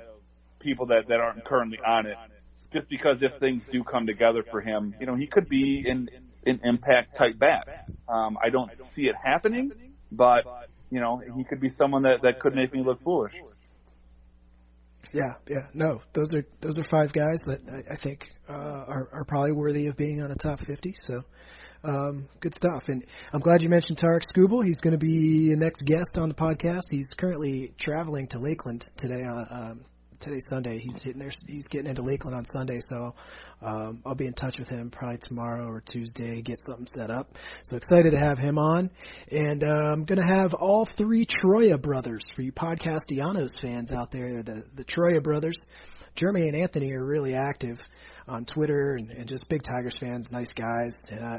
[0.60, 2.18] people that, that aren't currently on it.
[2.72, 6.10] Just because if things do come together for him, you know, he could be an,
[6.46, 7.88] an impact type bat.
[8.08, 9.72] Um, I don't see it happening,
[10.12, 10.46] but,
[10.94, 13.34] you know, he could be someone that, that could make me look foolish.
[15.12, 19.10] Yeah, yeah, no, those are those are five guys that I, I think uh, are
[19.12, 20.96] are probably worthy of being on a top fifty.
[21.04, 21.24] So,
[21.84, 22.84] um, good stuff.
[22.88, 24.64] And I'm glad you mentioned Tarik Skubal.
[24.66, 26.90] He's going to be the next guest on the podcast.
[26.90, 29.24] He's currently traveling to Lakeland today.
[29.24, 29.86] On, um,
[30.24, 30.80] today's Sunday.
[30.80, 31.32] He's hitting there.
[31.48, 33.14] He's getting into Lakeland on Sunday, so
[33.62, 36.42] um, I'll be in touch with him probably tomorrow or Tuesday.
[36.42, 37.38] Get something set up.
[37.66, 38.90] So excited to have him on,
[39.30, 44.42] and uh, I'm to have all three Troya brothers for you Podcastianos fans out there.
[44.42, 45.58] The the Troya brothers,
[46.16, 47.80] Jeremy and Anthony are really active
[48.28, 51.06] on Twitter and, and just big Tigers fans, nice guys.
[51.10, 51.38] And, uh,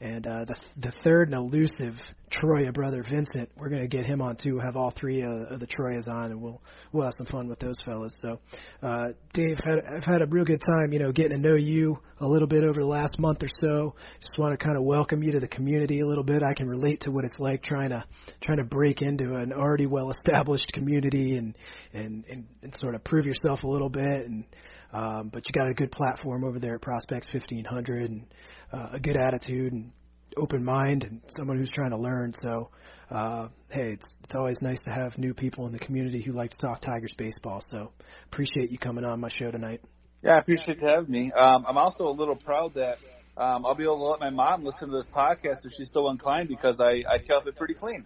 [0.00, 2.00] and uh, the the third and elusive
[2.30, 4.58] Troya brother Vincent, we're gonna get him on too.
[4.58, 6.60] Have all three uh, of the Troyas on, and we'll
[6.92, 8.18] we'll have some fun with those fellas.
[8.18, 8.38] So,
[8.82, 11.98] uh, Dave, had, I've had a real good time, you know, getting to know you
[12.20, 13.94] a little bit over the last month or so.
[14.20, 16.42] Just want to kind of welcome you to the community a little bit.
[16.42, 18.04] I can relate to what it's like trying to
[18.40, 21.56] trying to break into an already well established community and,
[21.92, 24.44] and and and sort of prove yourself a little bit and.
[24.92, 28.26] Um, but you got a good platform over there at Prospects 1500 and
[28.72, 29.92] uh, a good attitude and
[30.36, 32.32] open mind and someone who's trying to learn.
[32.32, 32.70] So,
[33.10, 36.50] uh, hey, it's it's always nice to have new people in the community who like
[36.50, 37.60] to talk Tigers baseball.
[37.66, 37.92] So,
[38.26, 39.80] appreciate you coming on my show tonight.
[40.22, 41.30] Yeah, I appreciate you having me.
[41.32, 42.98] Um, I'm also a little proud that
[43.36, 46.10] um, I'll be able to let my mom listen to this podcast if she's so
[46.10, 48.04] inclined because I, I kept it pretty clean.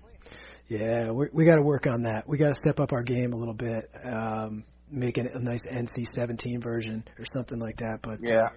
[0.69, 2.29] Yeah, we we got to work on that.
[2.29, 3.91] We got to step up our game a little bit.
[4.05, 8.01] Um, make it a nice NC-17 version or something like that.
[8.03, 8.45] But Yeah.
[8.45, 8.49] uh,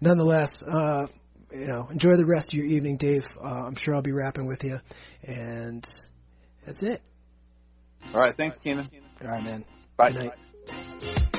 [0.00, 1.06] nonetheless, uh,
[1.52, 3.24] you know, enjoy the rest of your evening, Dave.
[3.42, 4.80] Uh, I'm sure I'll be rapping with you,
[5.26, 5.84] and
[6.66, 7.00] that's it.
[8.14, 8.34] All right.
[8.34, 8.88] Thanks, Keenan.
[9.22, 9.64] All right, man.
[9.96, 10.12] Bye.
[10.12, 10.32] Good night.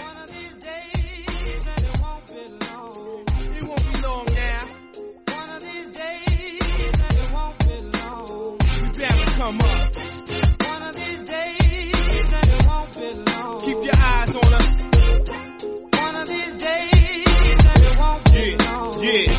[0.03, 3.26] One of these days, and it won't be long.
[3.55, 4.67] It won't be long now.
[5.38, 8.57] One of these days, and it won't be long.
[8.81, 10.18] You better come up.
[12.99, 14.76] Keep your eyes on us.
[16.01, 17.23] One of these days,
[18.34, 19.38] yeah, yeah.